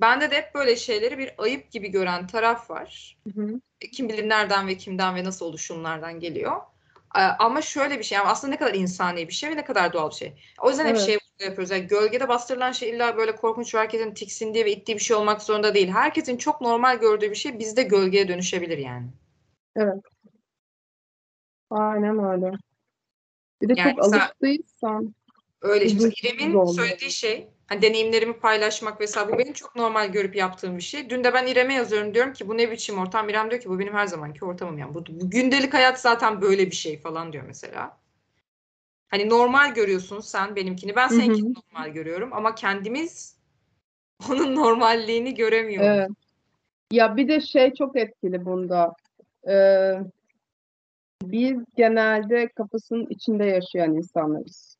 Bende 0.00 0.30
de 0.30 0.36
hep 0.36 0.54
böyle 0.54 0.76
şeyleri 0.76 1.18
bir 1.18 1.34
ayıp 1.38 1.70
gibi 1.70 1.90
gören 1.90 2.26
taraf 2.26 2.70
var. 2.70 3.16
Hı 3.34 3.42
hı. 3.42 3.60
Kim 3.92 4.08
bilir 4.08 4.28
nereden 4.28 4.68
ve 4.68 4.76
kimden 4.76 5.14
ve 5.14 5.24
nasıl 5.24 5.46
oluşumlardan 5.46 6.20
geliyor. 6.20 6.56
Ee, 7.16 7.20
Ama 7.20 7.62
şöyle 7.62 7.98
bir 7.98 8.04
şey 8.04 8.16
yani 8.16 8.28
aslında 8.28 8.50
ne 8.52 8.58
kadar 8.58 8.74
insani 8.74 9.28
bir 9.28 9.32
şey 9.32 9.50
ve 9.50 9.56
ne 9.56 9.64
kadar 9.64 9.92
doğal 9.92 10.10
bir 10.10 10.14
şey. 10.14 10.32
O 10.62 10.68
yüzden 10.68 10.86
hep 10.86 10.96
Evet. 10.96 11.06
şey 11.06 11.18
yapıyoruz. 11.40 11.70
Yani 11.70 11.86
gölgede 11.86 12.28
bastırılan 12.28 12.72
şey 12.72 12.90
illa 12.90 13.16
böyle 13.16 13.36
korkunç 13.36 13.74
herkesin 13.74 14.14
tiksindiği 14.14 14.64
ve 14.64 14.72
ittiği 14.72 14.94
bir 14.94 15.02
şey 15.02 15.16
olmak 15.16 15.42
zorunda 15.42 15.74
değil. 15.74 15.88
Herkesin 15.88 16.36
çok 16.36 16.60
normal 16.60 17.00
gördüğü 17.00 17.30
bir 17.30 17.36
şey 17.36 17.58
bizde 17.58 17.82
gölgeye 17.82 18.28
dönüşebilir 18.28 18.78
yani. 18.78 19.06
Aynen 21.70 22.24
öyle. 22.24 22.52
Bir 23.62 23.68
de 23.68 23.74
Yani 23.76 23.94
çok 23.94 24.04
alıştıysan 24.04 25.14
Öyle 25.68 25.84
Huzursuz 25.84 26.24
İrem'in 26.24 26.64
söylediği 26.64 27.10
şey 27.10 27.48
hani 27.66 27.82
deneyimlerimi 27.82 28.38
paylaşmak 28.38 29.00
vesaire 29.00 29.32
bu 29.32 29.38
benim 29.38 29.52
çok 29.52 29.76
normal 29.76 30.12
görüp 30.12 30.36
yaptığım 30.36 30.76
bir 30.76 30.82
şey. 30.82 31.10
Dün 31.10 31.24
de 31.24 31.34
ben 31.34 31.46
İrem'e 31.46 31.74
yazıyorum 31.74 32.14
diyorum 32.14 32.32
ki 32.32 32.48
bu 32.48 32.58
ne 32.58 32.70
biçim 32.70 32.98
ortam? 32.98 33.28
İrem 33.28 33.50
diyor 33.50 33.62
ki 33.62 33.68
bu 33.68 33.78
benim 33.78 33.94
her 33.94 34.06
zamanki 34.06 34.44
ortamım 34.44 34.78
yani. 34.78 34.94
Bu, 34.94 35.06
bu 35.06 35.30
gündelik 35.30 35.74
hayat 35.74 36.00
zaten 36.00 36.40
böyle 36.40 36.66
bir 36.66 36.76
şey 36.76 36.98
falan 36.98 37.32
diyor 37.32 37.44
mesela. 37.46 37.98
Hani 39.08 39.28
normal 39.28 39.74
görüyorsun 39.74 40.20
sen 40.20 40.56
benimkini. 40.56 40.96
Ben 40.96 41.08
seninkini 41.08 41.54
normal 41.54 41.88
görüyorum 41.88 42.32
ama 42.32 42.54
kendimiz 42.54 43.36
onun 44.30 44.54
normalliğini 44.54 45.34
göremiyoruz. 45.34 45.98
Evet. 45.98 46.10
Ya 46.92 47.16
bir 47.16 47.28
de 47.28 47.40
şey 47.40 47.74
çok 47.74 47.96
etkili 47.96 48.44
bunda. 48.44 48.94
Ee, 49.48 49.94
biz 51.22 51.58
genelde 51.76 52.48
kafasının 52.48 53.06
içinde 53.10 53.44
yaşayan 53.44 53.94
insanlarız. 53.94 54.75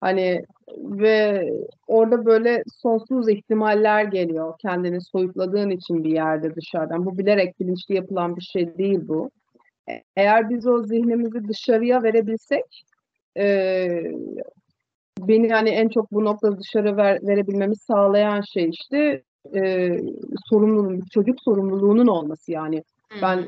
Hani 0.00 0.44
ve 0.76 1.44
orada 1.86 2.24
böyle 2.26 2.62
sonsuz 2.82 3.28
ihtimaller 3.28 4.04
geliyor 4.04 4.54
kendini 4.58 5.00
soyutladığın 5.00 5.70
için 5.70 6.04
bir 6.04 6.10
yerde 6.10 6.54
dışarıdan. 6.54 7.06
Bu 7.06 7.18
bilerek 7.18 7.60
bilinçli 7.60 7.94
yapılan 7.94 8.36
bir 8.36 8.42
şey 8.42 8.78
değil 8.78 9.00
bu. 9.08 9.30
E- 9.90 10.02
Eğer 10.16 10.50
biz 10.50 10.66
o 10.66 10.82
zihnimizi 10.82 11.48
dışarıya 11.48 12.02
verebilsek 12.02 12.84
e, 13.38 13.88
beni 15.18 15.48
hani 15.48 15.70
en 15.70 15.88
çok 15.88 16.12
bu 16.12 16.24
noktada 16.24 16.58
dışarı 16.58 16.96
ver, 16.96 17.18
verebilmemi 17.22 17.76
sağlayan 17.76 18.40
şey 18.40 18.68
işte 18.68 19.22
e, 19.54 19.90
sorumluluğun, 20.50 21.00
çocuk 21.12 21.36
sorumluluğunun 21.44 22.06
olması 22.06 22.52
yani. 22.52 22.84
Ben 23.22 23.44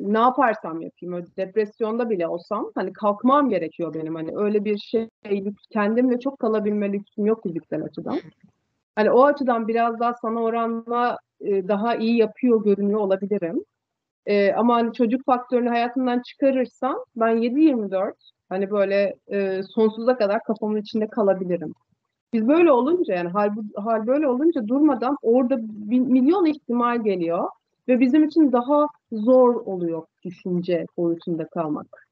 ne 0.00 0.18
yaparsam 0.18 0.80
yapayım, 0.80 1.14
öyle 1.14 1.26
depresyonda 1.36 2.10
bile 2.10 2.28
olsam 2.28 2.70
hani 2.74 2.92
kalkmam 2.92 3.48
gerekiyor 3.48 3.94
benim. 3.94 4.14
Hani 4.14 4.30
öyle 4.36 4.64
bir 4.64 4.78
şey, 4.78 5.08
kendimle 5.70 6.20
çok 6.20 6.38
kalabilme 6.38 6.92
lüksüm 6.92 7.26
yok 7.26 7.42
fiziksel 7.42 7.82
açıdan. 7.82 8.18
Hani 8.96 9.10
o 9.10 9.24
açıdan 9.24 9.68
biraz 9.68 10.00
daha 10.00 10.14
sana 10.14 10.42
oranla 10.42 11.18
e, 11.40 11.68
daha 11.68 11.96
iyi 11.96 12.16
yapıyor 12.16 12.64
görünüyor 12.64 13.00
olabilirim. 13.00 13.64
E, 14.26 14.52
ama 14.52 14.74
hani 14.74 14.92
çocuk 14.92 15.24
faktörünü 15.24 15.68
hayatımdan 15.68 16.22
çıkarırsam 16.22 16.96
ben 17.16 17.36
7-24 17.36 18.12
hani 18.48 18.70
böyle 18.70 19.14
e, 19.28 19.62
sonsuza 19.62 20.16
kadar 20.16 20.42
kafamın 20.42 20.80
içinde 20.80 21.06
kalabilirim. 21.06 21.74
Biz 22.32 22.48
böyle 22.48 22.72
olunca 22.72 23.14
yani 23.14 23.28
hal, 23.28 23.50
hal 23.76 24.06
böyle 24.06 24.28
olunca 24.28 24.68
durmadan 24.68 25.16
orada 25.22 25.58
bir 25.60 26.00
milyon 26.00 26.44
ihtimal 26.44 27.04
geliyor 27.04 27.48
ve 27.88 28.00
bizim 28.00 28.24
için 28.24 28.52
daha 28.52 28.86
zor 29.14 29.54
oluyor 29.54 30.06
düşünce 30.24 30.86
boyutunda 30.96 31.48
kalmak. 31.48 32.08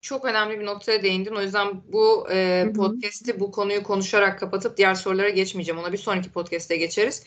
çok 0.00 0.24
önemli 0.24 0.60
bir 0.60 0.66
noktaya 0.66 1.02
değindin. 1.02 1.34
O 1.34 1.42
yüzden 1.42 1.82
bu 1.92 2.26
e, 2.30 2.66
podcast'i 2.76 3.40
bu 3.40 3.50
konuyu 3.50 3.82
konuşarak 3.82 4.38
kapatıp 4.38 4.76
diğer 4.76 4.94
sorulara 4.94 5.28
geçmeyeceğim. 5.28 5.80
Ona 5.80 5.92
bir 5.92 5.98
sonraki 5.98 6.30
podcast'te 6.30 6.76
geçeriz. 6.76 7.24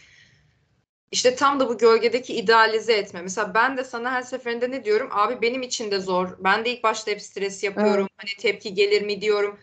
İşte 1.11 1.35
tam 1.35 1.59
da 1.59 1.69
bu 1.69 1.77
gölgedeki 1.77 2.35
idealize 2.35 2.93
etme. 2.93 3.21
Mesela 3.21 3.53
ben 3.53 3.77
de 3.77 3.83
sana 3.83 4.11
her 4.11 4.21
seferinde 4.21 4.71
ne 4.71 4.83
diyorum? 4.83 5.09
Abi 5.11 5.41
benim 5.41 5.61
için 5.61 5.91
de 5.91 5.99
zor. 5.99 6.37
Ben 6.39 6.65
de 6.65 6.71
ilk 6.73 6.83
başta 6.83 7.11
hep 7.11 7.21
stres 7.21 7.63
yapıyorum. 7.63 8.07
Hani 8.17 8.29
tepki 8.39 8.73
gelir 8.73 9.01
mi 9.01 9.21
diyorum. 9.21 9.59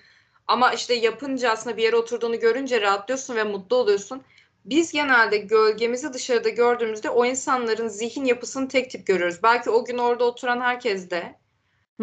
Ama 0.47 0.73
işte 0.73 0.95
yapınca 0.95 1.51
aslında 1.51 1.77
bir 1.77 1.83
yere 1.83 1.97
oturduğunu 1.97 2.41
görünce 2.41 2.81
rahatlıyorsun 2.81 3.37
ve 3.37 3.45
mutlu 3.45 3.77
oluyorsun. 3.77 4.23
Biz 4.67 4.93
genelde 4.93 5.37
gölgemizi 5.37 6.13
dışarıda 6.13 6.49
gördüğümüzde 6.49 7.11
o 7.11 7.25
insanların 7.25 7.89
zihin 7.89 8.25
yapısını 8.25 8.69
tek 8.69 8.91
tip 8.91 9.07
görüyoruz. 9.07 9.43
Belki 9.43 9.71
o 9.71 9.85
gün 9.85 9.99
orada 9.99 10.25
oturan 10.25 10.61
herkes 10.61 11.11
de 11.11 11.39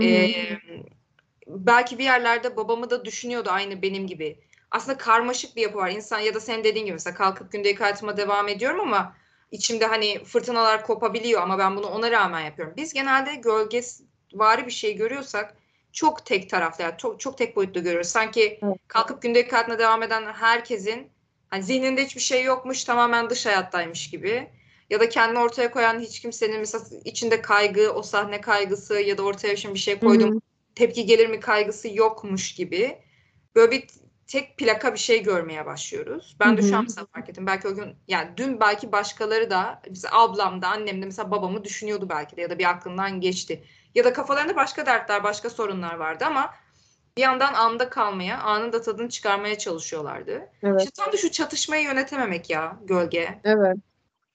ee, 0.01 0.59
belki 1.47 1.97
bir 1.97 2.03
yerlerde 2.03 2.57
babamı 2.57 2.89
da 2.89 3.05
düşünüyordu 3.05 3.49
aynı 3.51 3.81
benim 3.81 4.07
gibi. 4.07 4.39
Aslında 4.71 4.97
karmaşık 4.97 5.55
bir 5.55 5.61
yapı 5.61 5.77
var. 5.77 5.89
İnsan 5.89 6.19
ya 6.19 6.33
da 6.33 6.39
senin 6.39 6.63
dediğin 6.63 6.85
gibi 6.85 6.93
mesela 6.93 7.15
kalkıp 7.15 7.51
gündelik 7.51 7.81
hayatıma 7.81 8.17
devam 8.17 8.47
ediyorum 8.47 8.79
ama 8.79 9.15
içimde 9.51 9.85
hani 9.85 10.23
fırtınalar 10.23 10.85
kopabiliyor 10.85 11.41
ama 11.41 11.57
ben 11.57 11.75
bunu 11.75 11.87
ona 11.87 12.11
rağmen 12.11 12.41
yapıyorum. 12.41 12.73
Biz 12.77 12.93
genelde 12.93 13.35
gölgevari 13.35 14.65
bir 14.65 14.71
şey 14.71 14.95
görüyorsak 14.95 15.57
çok 15.91 16.25
tek 16.25 16.49
taraflı 16.49 16.83
yani 16.83 16.97
çok, 16.97 17.19
çok 17.19 17.37
tek 17.37 17.55
boyutlu 17.55 17.83
görüyoruz. 17.83 18.09
Sanki 18.09 18.59
kalkıp 18.87 19.21
gündelik 19.21 19.53
hayatına 19.53 19.79
devam 19.79 20.03
eden 20.03 20.33
herkesin 20.33 21.12
hani 21.53 21.63
zihninde 21.63 22.05
hiçbir 22.05 22.21
şey 22.21 22.43
yokmuş 22.43 22.83
tamamen 22.83 23.29
dış 23.29 23.45
hayattaymış 23.45 24.09
gibi. 24.09 24.49
Ya 24.89 24.99
da 24.99 25.09
kendini 25.09 25.39
ortaya 25.39 25.71
koyan 25.71 25.99
hiç 25.99 26.19
kimsenin 26.19 26.59
mesela 26.59 26.83
içinde 27.05 27.41
kaygı, 27.41 27.91
o 27.93 28.03
sahne 28.03 28.41
kaygısı 28.41 28.93
ya 28.93 29.17
da 29.17 29.23
ortaya 29.23 29.55
şimdi 29.55 29.75
bir 29.75 29.79
şey 29.79 29.99
koydum 29.99 30.31
Hı 30.31 30.35
hı. 30.35 30.39
tepki 30.75 31.05
gelir 31.05 31.27
mi 31.27 31.39
kaygısı 31.39 31.89
yokmuş 31.93 32.55
gibi 32.55 32.97
böyle 33.55 33.71
bir 33.71 33.87
tek 34.27 34.57
plaka 34.57 34.93
bir 34.93 34.99
şey 34.99 35.23
görmeye 35.23 35.65
başlıyoruz. 35.65 36.37
Ben 36.39 36.57
de 36.57 36.61
şu 36.61 36.77
an 36.77 36.83
mesela 36.83 37.07
fark 37.13 37.29
ettim. 37.29 37.47
Belki 37.47 37.67
o 37.67 37.75
gün 37.75 37.95
yani 38.07 38.29
dün 38.37 38.59
belki 38.59 38.91
başkaları 38.91 39.49
da 39.49 39.81
mesela 39.89 40.21
ablam 40.21 40.61
da 40.61 40.67
annem 40.67 41.01
de 41.01 41.05
mesela 41.05 41.31
babamı 41.31 41.63
düşünüyordu 41.63 42.09
belki 42.09 42.37
de 42.37 42.41
ya 42.41 42.49
da 42.49 42.59
bir 42.59 42.69
aklından 42.69 43.21
geçti. 43.21 43.63
Ya 43.95 44.03
da 44.03 44.13
kafalarında 44.13 44.55
başka 44.55 44.85
dertler, 44.85 45.23
başka 45.23 45.49
sorunlar 45.49 45.93
vardı 45.95 46.25
ama 46.27 46.53
bir 47.17 47.21
yandan 47.21 47.53
anda 47.53 47.89
kalmaya, 47.89 48.41
anın 48.41 48.73
da 48.73 48.81
tadını 48.81 49.09
çıkarmaya 49.09 49.57
çalışıyorlardı. 49.57 50.49
Evet. 50.63 50.81
İşte 50.81 50.91
tam 51.03 51.13
da 51.13 51.17
şu 51.17 51.31
çatışmayı 51.31 51.83
yönetememek 51.83 52.49
ya 52.49 52.79
gölge. 52.83 53.39
Evet. 53.43 53.77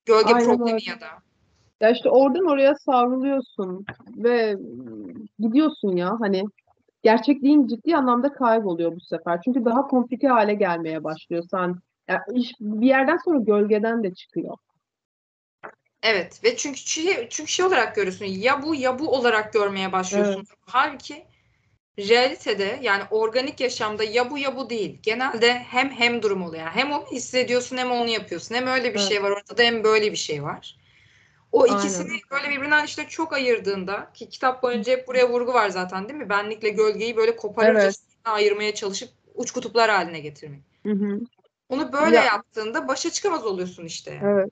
Gölge 0.07 0.35
Aynen 0.35 0.45
problemi 0.45 0.73
öyle. 0.73 0.91
ya 0.91 1.01
da. 1.01 1.07
Ya 1.81 1.91
işte 1.91 2.11
oradan 2.11 2.47
oraya 2.47 2.75
savruluyorsun 2.75 3.87
ve 4.17 4.57
gidiyorsun 5.39 5.97
ya 5.97 6.17
hani 6.21 6.45
gerçekliğin 7.03 7.67
ciddi 7.67 7.97
anlamda 7.97 8.33
kayboluyor 8.33 8.97
bu 8.97 9.01
sefer. 9.01 9.41
Çünkü 9.45 9.65
daha 9.65 9.87
komplike 9.87 10.29
hale 10.29 10.55
gelmeye 10.55 11.05
başlıyor. 11.05 11.45
Sen 11.51 11.77
ya 12.09 12.25
iş 12.35 12.53
bir 12.61 12.87
yerden 12.87 13.17
sonra 13.25 13.39
gölgeden 13.39 14.03
de 14.03 14.15
çıkıyor. 14.15 14.57
Evet 16.03 16.41
ve 16.45 16.57
çünkü 16.57 16.79
şey, 16.79 17.29
çünkü 17.29 17.53
şey 17.53 17.67
olarak 17.67 17.97
görüyorsun 17.97 18.25
ya 18.25 18.63
bu 18.63 18.75
ya 18.75 18.99
bu 18.99 19.15
olarak 19.15 19.53
görmeye 19.53 19.93
başlıyorsun. 19.93 20.47
Halbuki 20.61 21.27
realitede 21.99 22.79
yani 22.83 23.03
organik 23.11 23.61
yaşamda 23.61 24.05
ya 24.05 24.31
bu 24.31 24.39
ya 24.39 24.57
bu 24.57 24.71
değil. 24.71 24.99
Genelde 25.03 25.55
hem 25.55 25.91
hem 25.91 26.23
durum 26.23 26.43
oluyor. 26.43 26.63
Yani 26.63 26.75
hem 26.75 26.93
onu 26.93 27.05
hissediyorsun 27.13 27.77
hem 27.77 27.91
onu 27.91 28.09
yapıyorsun. 28.09 28.55
Hem 28.55 28.67
öyle 28.67 28.95
bir 28.95 28.99
Evet. 28.99 29.09
şey 29.09 29.23
var 29.23 29.31
ortada 29.31 29.63
hem 29.63 29.85
böyle 29.85 30.13
bir 30.13 30.17
şey 30.17 30.43
var. 30.43 30.77
O 31.53 31.63
Aynen. 31.63 31.77
ikisini 31.77 32.09
böyle 32.31 32.51
birbirinden 32.51 32.85
işte 32.85 33.05
çok 33.09 33.33
ayırdığında 33.33 34.11
ki 34.15 34.29
kitap 34.29 34.63
boyunca 34.63 34.93
hep 34.93 35.09
buraya 35.09 35.29
vurgu 35.31 35.53
var 35.55 35.69
zaten 35.69 36.09
değil 36.09 36.19
mi? 36.21 36.29
Benlikle 36.29 36.69
gölgeyi 36.69 37.17
böyle 37.17 37.37
koparırcasına 37.37 38.33
ayırmaya 38.33 38.75
çalışıp 38.75 39.09
uç 39.35 39.51
kutuplar 39.51 39.91
haline 39.91 40.21
getirmek. 40.21 40.61
Hı 40.83 40.93
hı. 40.93 41.21
Onu 41.69 41.93
böyle 41.93 42.17
Ya- 42.17 42.25
yaptığında 42.25 42.89
başa 42.89 43.11
çıkamaz 43.11 43.47
oluyorsun 43.47 43.85
işte. 43.85 44.21
Evet. 44.25 44.51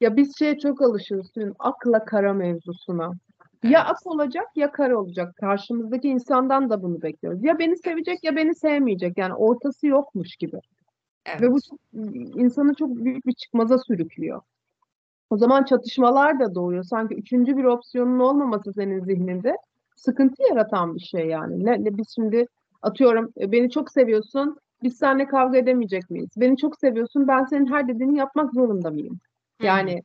Ya 0.00 0.16
biz 0.16 0.38
şeye 0.38 0.58
çok 0.58 0.82
alışıyoruz. 0.82 1.30
akla 1.58 2.04
kara 2.04 2.32
mevzusuna. 2.32 3.12
Ya 3.62 3.84
ak 3.84 4.06
olacak 4.06 4.46
ya 4.56 4.72
kara 4.72 4.98
olacak. 4.98 5.36
Karşımızdaki 5.36 6.08
insandan 6.08 6.70
da 6.70 6.82
bunu 6.82 7.02
bekliyoruz. 7.02 7.44
Ya 7.44 7.58
beni 7.58 7.76
sevecek 7.76 8.24
ya 8.24 8.36
beni 8.36 8.54
sevmeyecek. 8.54 9.18
Yani 9.18 9.34
ortası 9.34 9.86
yokmuş 9.86 10.36
gibi. 10.36 10.60
Evet. 11.26 11.42
Ve 11.42 11.52
bu 11.52 11.58
çok, 11.60 11.78
insanı 12.36 12.74
çok 12.74 12.96
büyük 12.96 13.26
bir 13.26 13.32
çıkmaza 13.32 13.78
sürüklüyor. 13.78 14.42
O 15.30 15.36
zaman 15.36 15.64
çatışmalar 15.64 16.40
da 16.40 16.54
doğuyor. 16.54 16.84
Sanki 16.84 17.14
üçüncü 17.14 17.56
bir 17.56 17.64
opsiyonun 17.64 18.18
olmaması 18.18 18.72
senin 18.72 19.04
zihninde 19.04 19.56
sıkıntı 19.96 20.42
yaratan 20.42 20.94
bir 20.94 21.00
şey 21.00 21.26
yani. 21.26 21.64
Ne, 21.64 21.84
ne 21.84 21.96
biz 21.96 22.14
şimdi 22.14 22.46
atıyorum 22.82 23.32
e, 23.40 23.52
beni 23.52 23.70
çok 23.70 23.90
seviyorsun. 23.90 24.58
Biz 24.82 24.96
seninle 24.96 25.26
kavga 25.26 25.58
edemeyecek 25.58 26.10
miyiz? 26.10 26.30
Beni 26.36 26.56
çok 26.56 26.78
seviyorsun. 26.78 27.28
Ben 27.28 27.44
senin 27.44 27.66
her 27.66 27.88
dediğini 27.88 28.18
yapmak 28.18 28.52
zorunda 28.52 28.90
mıyım? 28.90 29.20
Yani 29.62 30.02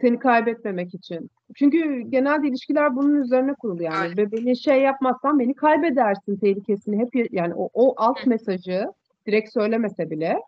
seni 0.00 0.18
kaybetmemek 0.18 0.94
için. 0.94 1.30
Çünkü 1.54 2.00
genelde 2.00 2.48
ilişkiler 2.48 2.96
bunun 2.96 3.22
üzerine 3.22 3.54
kurulu 3.54 3.82
yani. 3.82 3.96
Aynen. 3.96 4.16
Ve 4.16 4.32
beni 4.32 4.56
şey 4.56 4.80
yapmazsan 4.80 5.38
beni 5.38 5.54
kaybedersin 5.54 6.36
tehlikesini 6.36 6.98
hep 6.98 7.32
yani 7.32 7.54
o, 7.54 7.70
o 7.74 7.94
alt 7.96 8.26
mesajı 8.26 8.86
direkt 9.26 9.52
söylemese 9.52 10.10
bile 10.10 10.40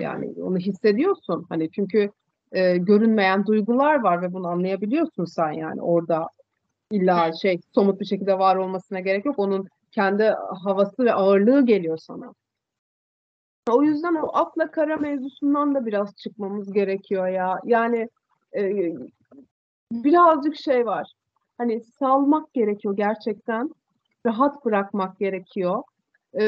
yani 0.00 0.34
onu 0.42 0.56
hissediyorsun. 0.56 1.46
Hani 1.48 1.70
çünkü 1.70 2.10
e, 2.52 2.76
görünmeyen 2.76 3.46
duygular 3.46 4.00
var 4.02 4.22
ve 4.22 4.32
bunu 4.32 4.48
anlayabiliyorsun 4.48 5.24
sen 5.24 5.52
yani 5.52 5.82
orada 5.82 6.28
illa 6.90 7.32
şey 7.32 7.60
somut 7.74 8.00
bir 8.00 8.04
şekilde 8.04 8.38
var 8.38 8.56
olmasına 8.56 9.00
gerek 9.00 9.24
yok. 9.24 9.38
Onun 9.38 9.68
kendi 9.90 10.24
havası 10.64 11.04
ve 11.04 11.14
ağırlığı 11.14 11.66
geliyor 11.66 11.98
sana. 11.98 12.34
O 13.70 13.82
yüzden 13.82 14.14
o 14.14 14.30
akla 14.32 14.70
kara 14.70 14.96
mevzusundan 14.96 15.74
da 15.74 15.86
biraz 15.86 16.16
çıkmamız 16.16 16.72
gerekiyor 16.72 17.28
ya. 17.28 17.58
Yani 17.64 18.08
e, 18.56 18.94
birazcık 19.92 20.56
şey 20.56 20.86
var. 20.86 21.12
Hani 21.58 21.80
salmak 21.80 22.54
gerekiyor 22.54 22.96
gerçekten. 22.96 23.70
Rahat 24.26 24.64
bırakmak 24.64 25.18
gerekiyor. 25.18 25.82
E, 26.40 26.44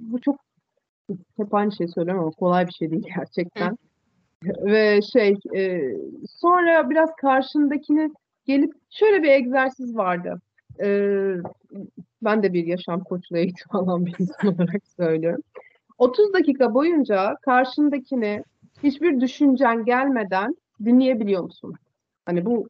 bu 0.00 0.20
çok 0.20 0.36
hep 1.36 1.54
aynı 1.54 1.72
şeyi 1.72 1.88
söylüyorum 1.88 2.22
ama 2.22 2.30
kolay 2.30 2.66
bir 2.66 2.72
şey 2.72 2.90
değil 2.90 3.06
gerçekten. 3.16 3.78
Ve 4.44 5.00
şey 5.02 5.36
e, 5.56 5.92
sonra 6.28 6.90
biraz 6.90 7.10
karşındakini 7.16 8.10
gelip 8.44 8.72
şöyle 8.90 9.22
bir 9.22 9.28
egzersiz 9.28 9.96
vardı. 9.96 10.40
E, 10.80 10.88
ben 12.22 12.42
de 12.42 12.52
bir 12.52 12.66
yaşam 12.66 13.04
koçluğu 13.04 13.38
eğitimi 13.38 13.70
alan 13.80 14.06
bir 14.06 14.14
insan 14.18 14.54
olarak 14.54 14.82
söylüyorum. 14.96 15.42
30 15.98 16.32
dakika 16.32 16.74
boyunca 16.74 17.36
karşındakini 17.42 18.44
hiçbir 18.82 19.20
düşüncen 19.20 19.84
gelmeden 19.84 20.54
dinleyebiliyor 20.84 21.42
musun? 21.42 21.74
Hani 22.26 22.44
bu 22.44 22.68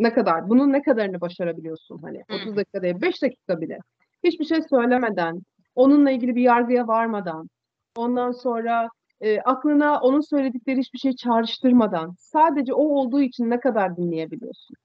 ne 0.00 0.12
kadar, 0.12 0.48
bunun 0.48 0.72
ne 0.72 0.82
kadarını 0.82 1.20
başarabiliyorsun? 1.20 1.98
Hani 1.98 2.22
Hı. 2.30 2.34
30 2.34 2.56
dakika 2.56 2.82
değil, 2.82 3.00
5 3.00 3.22
dakika 3.22 3.60
bile. 3.60 3.78
Hiçbir 4.24 4.44
şey 4.44 4.62
söylemeden, 4.62 5.40
onunla 5.74 6.10
ilgili 6.10 6.36
bir 6.36 6.42
yargıya 6.42 6.88
varmadan, 6.88 7.50
ondan 7.96 8.32
sonra 8.32 8.88
e, 9.20 9.40
aklına 9.40 10.00
onun 10.00 10.20
söyledikleri 10.20 10.78
hiçbir 10.78 10.98
şey 10.98 11.12
çağrıştırmadan, 11.12 12.14
sadece 12.18 12.74
o 12.74 12.82
olduğu 12.82 13.20
için 13.20 13.50
ne 13.50 13.60
kadar 13.60 13.96
dinleyebiliyorsun? 13.96 14.76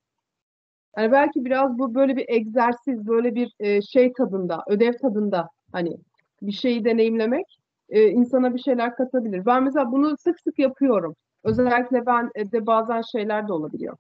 Yani 0.98 1.12
belki 1.12 1.46
biraz 1.46 1.78
bu 1.78 1.96
böyle 1.96 2.18
bir 2.18 2.26
egzersiz, 2.28 3.08
böyle 3.08 3.36
bir 3.36 3.54
e, 3.60 3.82
şey 3.82 4.14
tadında, 4.14 4.64
ödev 4.68 4.94
tadında 4.94 5.50
hani 5.72 5.98
bir 6.42 6.52
şeyi 6.52 6.86
deneyimlemek 6.86 7.60
e, 7.90 8.08
insana 8.08 8.54
bir 8.54 8.60
şeyler 8.60 8.96
katabilir. 8.96 9.46
Ben 9.46 9.64
mesela 9.64 9.92
bunu 9.92 10.18
sık 10.18 10.40
sık 10.40 10.60
yapıyorum. 10.60 11.16
Özellikle 11.44 12.06
ben 12.06 12.32
e, 12.36 12.52
de 12.52 12.68
bazen 12.68 13.02
şeyler 13.02 13.48
de 13.48 13.54
olabiliyor. 13.54 13.98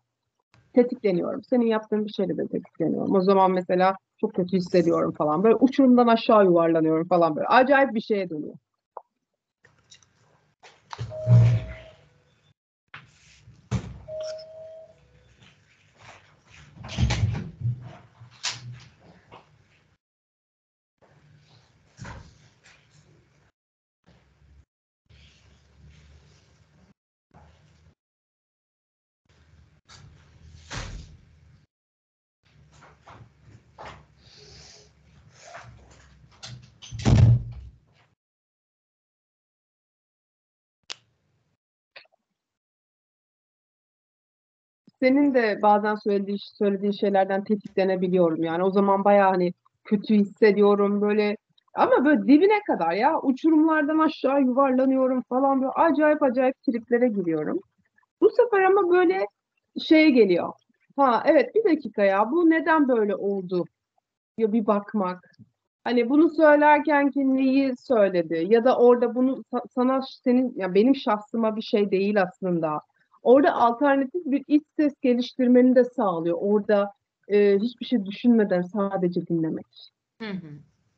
Tetikleniyorum. 0.73 1.43
Senin 1.43 1.65
yaptığın 1.65 2.05
bir 2.05 2.11
şeyle 2.11 2.37
de 2.37 2.47
tetikleniyorum. 2.47 3.15
O 3.15 3.21
zaman 3.21 3.51
mesela 3.51 3.95
çok 4.21 4.33
kötü 4.33 4.57
hissediyorum 4.57 5.13
falan. 5.17 5.43
Böyle 5.43 5.55
uçurumdan 5.55 6.07
aşağı 6.07 6.45
yuvarlanıyorum 6.45 7.07
falan 7.07 7.35
böyle. 7.35 7.47
Acayip 7.47 7.93
bir 7.93 8.01
şeye 8.01 8.29
dönüyor. 8.29 8.55
Senin 44.99 45.33
de 45.33 45.59
bazen 45.61 45.95
söylediğin, 45.95 46.37
söylediğin 46.57 46.91
şeylerden 46.91 47.43
tetiklenebiliyorum. 47.43 48.43
Yani 48.43 48.63
o 48.63 48.71
zaman 48.71 49.03
bayağı 49.03 49.29
hani 49.31 49.53
kötü 49.85 50.15
hissediyorum 50.15 51.01
böyle 51.01 51.37
ama 51.75 52.05
böyle 52.05 52.21
dibine 52.23 52.59
kadar 52.67 52.91
ya 52.91 53.21
uçurumlardan 53.21 53.99
aşağı 53.99 54.41
yuvarlanıyorum 54.41 55.21
falan 55.29 55.61
böyle 55.61 55.71
acayip 55.71 56.23
acayip 56.23 56.55
triplere 56.63 57.07
giriyorum. 57.07 57.59
Bu 58.21 58.29
sefer 58.29 58.63
ama 58.63 58.89
böyle 58.91 59.25
şey 59.83 60.11
geliyor. 60.11 60.53
Ha 60.97 61.23
evet 61.25 61.55
bir 61.55 61.63
dakika 61.63 62.03
ya 62.03 62.31
bu 62.31 62.49
neden 62.49 62.87
böyle 62.87 63.15
oldu? 63.15 63.65
Ya 64.37 64.53
bir 64.53 64.67
bakmak. 64.67 65.31
Hani 65.83 66.09
bunu 66.09 66.29
söylerken 66.29 67.11
ki 67.11 67.35
neyi 67.35 67.77
söyledi 67.77 68.45
ya 68.49 68.63
da 68.65 68.77
orada 68.77 69.15
bunu 69.15 69.43
sa- 69.53 69.67
sana 69.75 70.01
senin 70.23 70.53
ya 70.55 70.73
benim 70.75 70.95
şahsıma 70.95 71.55
bir 71.55 71.61
şey 71.61 71.91
değil 71.91 72.21
aslında. 72.21 72.81
Orada 73.23 73.53
alternatif 73.53 74.25
bir 74.25 74.43
iç 74.47 74.63
ses 74.79 74.93
geliştirmeni 75.01 75.75
de 75.75 75.83
sağlıyor. 75.83 76.37
Orada 76.41 76.93
e, 77.27 77.57
hiçbir 77.57 77.85
şey 77.85 78.05
düşünmeden 78.05 78.61
sadece 78.61 79.27
dinlemek. 79.27 79.65
Hı 80.21 80.29
hı. 80.29 80.47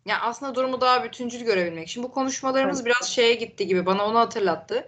Ya 0.05 0.21
aslında 0.21 0.55
durumu 0.55 0.81
daha 0.81 1.03
bütüncül 1.03 1.45
görebilmek. 1.45 1.87
Şimdi 1.87 2.07
bu 2.07 2.11
konuşmalarımız 2.11 2.85
biraz 2.85 3.09
şeye 3.09 3.35
gitti 3.35 3.67
gibi 3.67 3.85
bana 3.85 4.05
onu 4.05 4.19
hatırlattı. 4.19 4.87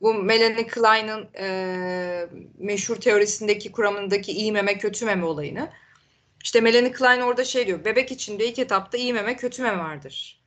Bu 0.00 0.14
Melanie 0.14 0.66
Klein'ın 0.66 1.28
e, 1.38 2.28
meşhur 2.58 2.96
teorisindeki 2.96 3.72
kuramındaki 3.72 4.32
iyi 4.32 4.52
meme 4.52 4.78
kötü 4.78 5.04
meme 5.04 5.24
olayını. 5.24 5.70
İşte 6.44 6.60
Melanie 6.60 6.92
Klein 6.92 7.20
orada 7.20 7.44
şey 7.44 7.66
diyor. 7.66 7.84
Bebek 7.84 8.12
içinde 8.12 8.48
ilk 8.48 8.58
etapta 8.58 8.98
iyi 8.98 9.12
meme 9.12 9.36
kötü 9.36 9.62
meme 9.62 9.78
vardır. 9.78 10.42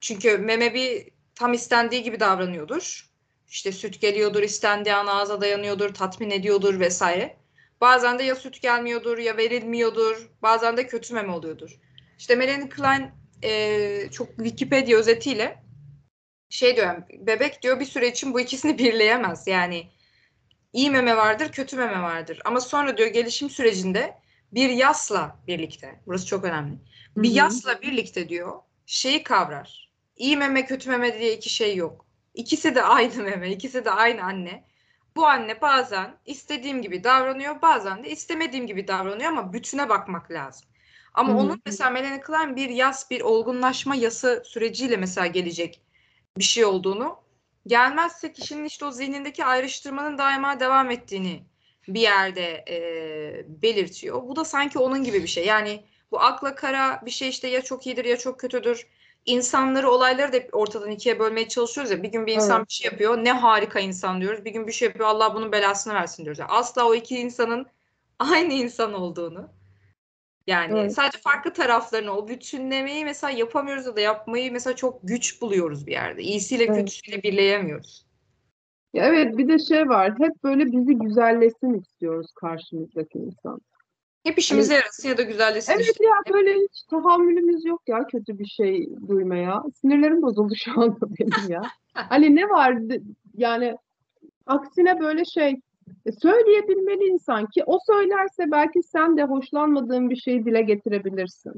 Çünkü 0.00 0.38
meme 0.38 0.74
bir 0.74 1.08
tam 1.34 1.52
istendiği 1.52 2.02
gibi 2.02 2.20
davranıyordur. 2.20 3.11
İşte 3.52 3.72
süt 3.72 4.00
geliyordur, 4.00 4.42
istendiği 4.42 4.94
an 4.94 5.06
ağza 5.06 5.40
dayanıyordur, 5.40 5.94
tatmin 5.94 6.30
ediyordur 6.30 6.80
vesaire. 6.80 7.36
Bazen 7.80 8.18
de 8.18 8.22
ya 8.22 8.34
süt 8.34 8.62
gelmiyordur 8.62 9.18
ya 9.18 9.36
verilmiyordur. 9.36 10.30
Bazen 10.42 10.76
de 10.76 10.86
kötü 10.86 11.14
meme 11.14 11.32
oluyordur. 11.32 11.80
İşte 12.18 12.34
Melanie 12.34 12.68
Klein 12.68 13.10
e, 13.42 14.10
çok 14.10 14.28
Wikipedia 14.36 14.98
özetiyle 14.98 15.62
şey 16.50 16.76
diyor 16.76 17.02
bebek 17.18 17.62
diyor 17.62 17.80
bir 17.80 17.84
süre 17.84 18.08
için 18.08 18.34
bu 18.34 18.40
ikisini 18.40 18.78
birleyemez. 18.78 19.46
Yani 19.46 19.86
iyi 20.72 20.90
meme 20.90 21.16
vardır, 21.16 21.52
kötü 21.52 21.76
meme 21.76 22.02
vardır. 22.02 22.40
Ama 22.44 22.60
sonra 22.60 22.96
diyor 22.96 23.08
gelişim 23.08 23.50
sürecinde 23.50 24.14
bir 24.52 24.70
yasla 24.70 25.36
birlikte, 25.46 26.00
burası 26.06 26.26
çok 26.26 26.44
önemli. 26.44 26.74
Bir 27.16 27.28
Hı 27.28 27.32
hı. 27.32 27.36
yasla 27.36 27.82
birlikte 27.82 28.28
diyor 28.28 28.52
şeyi 28.86 29.22
kavrar. 29.22 29.92
İyi 30.16 30.36
meme 30.36 30.66
kötü 30.66 30.90
meme 30.90 31.18
diye 31.18 31.36
iki 31.36 31.50
şey 31.50 31.76
yok. 31.76 32.11
İkisi 32.34 32.74
de 32.74 32.82
aynı 32.82 33.22
meme, 33.22 33.50
ikisi 33.50 33.84
de 33.84 33.90
aynı 33.90 34.24
anne. 34.24 34.64
Bu 35.16 35.26
anne 35.26 35.60
bazen 35.60 36.16
istediğim 36.26 36.82
gibi 36.82 37.04
davranıyor, 37.04 37.62
bazen 37.62 38.04
de 38.04 38.10
istemediğim 38.10 38.66
gibi 38.66 38.88
davranıyor 38.88 39.28
ama 39.28 39.52
bütüne 39.52 39.88
bakmak 39.88 40.30
lazım. 40.30 40.68
Ama 41.14 41.28
Hı 41.28 41.34
hı. 41.34 41.38
onun 41.38 41.62
mesela 41.66 41.90
Melanie 41.90 42.20
Klein 42.20 42.56
bir 42.56 42.68
yas, 42.68 43.10
bir 43.10 43.20
olgunlaşma 43.20 43.94
yası 43.94 44.42
süreciyle 44.46 44.96
mesela 44.96 45.26
gelecek 45.26 45.82
bir 46.38 46.44
şey 46.44 46.64
olduğunu, 46.64 47.18
gelmezse 47.66 48.32
kişinin 48.32 48.64
işte 48.64 48.84
o 48.84 48.90
zihnindeki 48.90 49.44
ayrıştırmanın 49.44 50.18
daima 50.18 50.60
devam 50.60 50.90
ettiğini 50.90 51.42
bir 51.88 52.00
yerde 52.00 52.64
e, 52.68 53.62
belirtiyor. 53.62 54.22
Bu 54.22 54.36
da 54.36 54.44
sanki 54.44 54.78
onun 54.78 55.04
gibi 55.04 55.22
bir 55.22 55.28
şey. 55.28 55.46
Yani 55.46 55.84
bu 56.10 56.20
akla 56.20 56.54
kara 56.54 57.02
bir 57.06 57.10
şey 57.10 57.28
işte 57.28 57.48
ya 57.48 57.62
çok 57.62 57.86
iyidir 57.86 58.04
ya 58.04 58.18
çok 58.18 58.40
kötüdür. 58.40 58.86
İnsanları, 59.26 59.90
olayları 59.90 60.32
da 60.32 60.36
hep 60.36 60.50
ortadan 60.52 60.90
ikiye 60.90 61.18
bölmeye 61.18 61.48
çalışıyoruz 61.48 61.90
ya. 61.90 62.02
Bir 62.02 62.12
gün 62.12 62.26
bir 62.26 62.34
insan 62.34 62.58
Evet. 62.58 62.68
bir 62.68 62.74
şey 62.74 62.90
yapıyor, 62.90 63.16
ne 63.24 63.32
harika 63.32 63.80
insan 63.80 64.20
diyoruz. 64.20 64.44
Bir 64.44 64.50
gün 64.50 64.66
bir 64.66 64.72
şey 64.72 64.88
yapıyor, 64.88 65.08
Allah 65.08 65.34
bunun 65.34 65.52
belasını 65.52 65.94
versin 65.94 66.24
diyoruz. 66.24 66.38
Yani 66.38 66.50
asla 66.50 66.84
o 66.84 66.94
iki 66.94 67.18
insanın 67.18 67.66
aynı 68.18 68.52
insan 68.52 68.92
olduğunu. 68.92 69.48
Yani 70.46 70.78
Evet. 70.78 70.94
sadece 70.94 71.18
farklı 71.18 71.52
taraflarını, 71.52 72.16
o 72.16 72.28
bütünlemeyi 72.28 73.04
mesela 73.04 73.30
yapamıyoruz 73.30 73.86
ya 73.86 73.96
da 73.96 74.00
yapmayı 74.00 74.52
mesela 74.52 74.76
çok 74.76 75.00
güç 75.02 75.42
buluyoruz 75.42 75.86
bir 75.86 75.92
yerde. 75.92 76.22
İyisiyle 76.22 76.64
Evet. 76.64 76.76
kötüsüyle 76.76 77.22
birleyemiyoruz. 77.22 78.06
Ya 78.94 79.06
evet 79.06 79.38
bir 79.38 79.48
de 79.48 79.58
şey 79.58 79.88
var. 79.88 80.14
Hep 80.18 80.44
böyle 80.44 80.66
bizi 80.66 80.94
güzelleşsin 80.94 81.80
istiyoruz 81.80 82.32
karşımızdaki 82.40 83.18
insan. 83.18 83.60
Hep 84.24 84.38
işimize 84.38 84.74
yarasın 84.74 85.08
ya 85.08 85.18
da 85.18 85.22
güzelleşsin 85.22 85.72
Evet 85.72 85.86
işte. 85.92 86.04
ya 86.04 86.34
böyle 86.34 86.54
hiç 86.54 86.82
tahammülümüz 86.90 87.64
yok 87.64 87.82
ya 87.86 88.06
kötü 88.06 88.38
bir 88.38 88.46
şey 88.46 88.88
duymaya. 89.08 89.62
Sinirlerim 89.80 90.22
bozuldu 90.22 90.54
şu 90.56 90.80
anda 90.80 91.00
benim 91.18 91.50
ya. 91.50 91.62
Hani 91.94 92.36
ne 92.36 92.48
var 92.48 92.78
yani 93.34 93.76
aksine 94.46 95.00
böyle 95.00 95.24
şey 95.24 95.60
e, 96.06 96.12
söyleyebilmeli 96.12 97.04
insan 97.04 97.46
ki 97.46 97.62
o 97.66 97.78
söylerse 97.86 98.50
belki 98.50 98.82
sen 98.82 99.16
de 99.16 99.22
hoşlanmadığın 99.22 100.10
bir 100.10 100.16
şeyi 100.16 100.44
dile 100.44 100.62
getirebilirsin. 100.62 101.52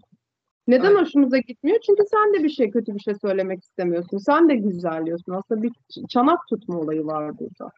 Neden 0.67 0.89
Aynen. 0.89 1.01
hoşumuza 1.01 1.39
gitmiyor? 1.39 1.79
Çünkü 1.87 2.03
sen 2.11 2.35
de 2.35 2.45
bir 2.45 2.49
şey 2.49 2.71
kötü 2.71 2.95
bir 2.95 3.01
şey 3.01 3.15
söylemek 3.15 3.62
istemiyorsun. 3.62 4.19
Sen 4.19 4.49
de 4.49 4.55
güzelliyorsun. 4.55 5.33
Aslında 5.33 5.62
bir 5.62 5.73
çanak 6.09 6.39
tutma 6.49 6.79
olayı 6.79 7.07
var 7.07 7.39
burada. 7.39 7.71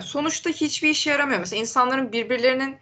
Sonuçta 0.00 0.50
hiçbir 0.50 0.88
işe 0.88 1.10
yaramıyor. 1.10 1.38
Mesela 1.38 1.60
insanların 1.60 2.12
birbirlerinin 2.12 2.74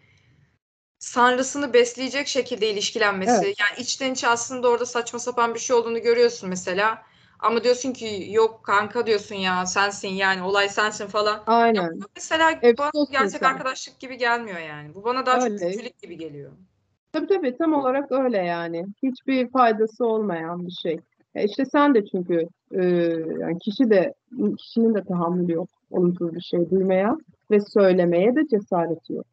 sanrısını 0.99 1.73
besleyecek 1.73 2.27
şekilde 2.29 2.71
ilişkilenmesi. 2.71 3.45
Evet. 3.45 3.57
Yani 3.61 3.83
içten 3.83 4.13
içe 4.13 4.29
aslında 4.29 4.69
orada 4.69 4.87
saçma 4.87 5.19
sapan 5.19 5.55
bir 5.55 5.59
şey 5.59 5.77
olduğunu 5.77 6.03
görüyorsun 6.03 6.49
mesela. 6.49 7.03
Ama 7.41 7.65
diyorsun 7.65 7.93
ki 7.93 8.29
yok 8.31 8.61
kanka 8.65 9.07
diyorsun 9.07 9.35
ya 9.35 9.67
sensin 9.67 10.09
yani 10.09 10.43
olay 10.43 10.69
sensin 10.69 11.07
falan. 11.07 11.43
Aynen. 11.47 12.01
Bu 12.01 12.05
mesela 12.17 12.51
Hep 12.63 12.79
bana 12.79 12.91
gerçek 13.13 13.41
sen. 13.41 13.51
arkadaşlık 13.51 14.01
gibi 14.01 14.19
gelmiyor 14.19 14.59
yani. 14.59 14.95
Bu 14.95 15.05
bana 15.05 15.27
daha 15.27 15.41
çok 15.41 15.51
Öyle. 15.51 15.71
kötülük 15.71 15.99
gibi 16.03 16.19
geliyor. 16.19 16.53
Tabii 17.13 17.27
tabii 17.27 17.57
tam 17.57 17.75
olarak 17.75 18.13
öyle 18.13 18.39
yani. 18.39 18.87
Hiçbir 19.03 19.51
faydası 19.51 20.07
olmayan 20.07 20.67
bir 20.67 20.73
şey. 20.73 21.01
E 21.35 21.45
işte 21.45 21.65
sen 21.65 21.95
de 21.95 22.07
çünkü 22.07 22.49
e, 22.73 22.83
yani 23.41 23.59
kişi 23.59 23.91
de 23.91 24.15
kişinin 24.59 24.95
de 24.95 25.05
tahammülü 25.05 25.53
yok 25.53 25.69
olumsuz 25.91 26.35
bir 26.35 26.41
şey 26.41 26.71
duymaya 26.71 27.17
ve 27.51 27.61
söylemeye 27.61 28.37
de 28.37 28.47
cesareti 28.51 29.13
yok. 29.13 29.27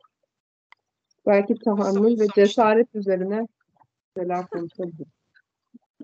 Belki 1.28 1.56
tahammül 1.56 2.20
ve 2.20 2.28
cesaret 2.36 2.96
üzerine 2.96 3.48
şeyler 4.18 4.48
konuşabiliriz. 4.48 5.08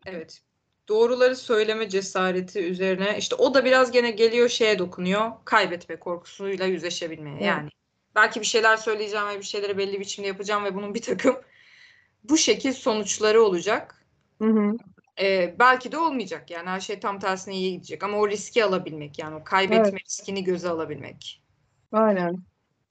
Evet. 0.06 0.42
Doğruları 0.90 1.36
söyleme 1.36 1.90
cesareti 1.90 2.60
üzerine 2.60 3.18
işte 3.18 3.36
o 3.36 3.54
da 3.54 3.66
biraz 3.66 3.92
gene 3.92 4.12
geliyor 4.12 4.50
şeye 4.50 4.80
dokunuyor. 4.80 5.32
Kaybetme 5.46 5.96
korkusuyla 5.96 6.66
yüzleşebilmeye. 6.66 7.36
Evet. 7.36 7.46
Yani 7.46 7.70
belki 8.16 8.40
bir 8.40 8.46
şeyler 8.46 8.78
söyleyeceğim 8.78 9.28
ve 9.28 9.38
bir 9.38 9.44
şeyleri 9.44 9.78
belli 9.78 10.00
biçimde 10.00 10.28
yapacağım 10.28 10.66
ve 10.66 10.76
bunun 10.76 10.94
bir 10.94 11.02
takım 11.02 11.36
bu 12.24 12.38
şekil 12.38 12.74
sonuçları 12.74 13.42
olacak. 13.42 14.06
Hı 14.42 14.48
hı. 14.48 14.78
Ee, 15.22 15.56
belki 15.60 15.92
de 15.92 15.98
olmayacak 15.98 16.52
yani 16.52 16.70
her 16.70 16.80
şey 16.80 17.00
tam 17.00 17.20
tersine 17.20 17.56
iyi 17.56 17.72
gidecek 17.72 18.04
ama 18.04 18.18
o 18.18 18.30
riski 18.30 18.66
alabilmek 18.66 19.20
yani 19.20 19.36
o 19.36 19.44
kaybetme 19.44 19.88
Evet. 19.90 20.06
riskini 20.06 20.44
göze 20.44 20.70
alabilmek. 20.70 21.44
Aynen. 21.92 22.38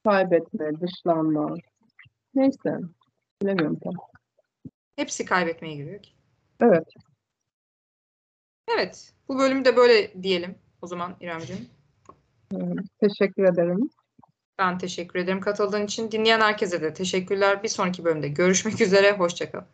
Kaybetme, 0.04 0.80
dışlanma. 0.80 1.56
Neyse. 2.34 2.78
Bilemiyorum 3.42 3.78
tam. 3.84 3.94
Hepsi 4.96 5.24
kaybetmeye 5.24 5.74
giriyor 5.74 6.02
ki. 6.02 6.10
Evet. 6.60 6.88
Evet. 8.74 9.12
Bu 9.28 9.38
bölümü 9.38 9.64
de 9.64 9.76
böyle 9.76 10.22
diyelim 10.22 10.54
o 10.82 10.86
zaman 10.86 11.16
İremciğim. 11.20 11.68
Teşekkür 13.00 13.44
ederim. 13.44 13.90
Ben 14.58 14.78
teşekkür 14.78 15.18
ederim 15.18 15.40
katıldığın 15.40 15.84
için. 15.84 16.10
Dinleyen 16.10 16.40
herkese 16.40 16.82
de 16.82 16.94
teşekkürler. 16.94 17.62
Bir 17.62 17.68
sonraki 17.68 18.04
bölümde 18.04 18.28
görüşmek 18.28 18.80
üzere. 18.80 19.12
Hoşçakalın. 19.12 19.66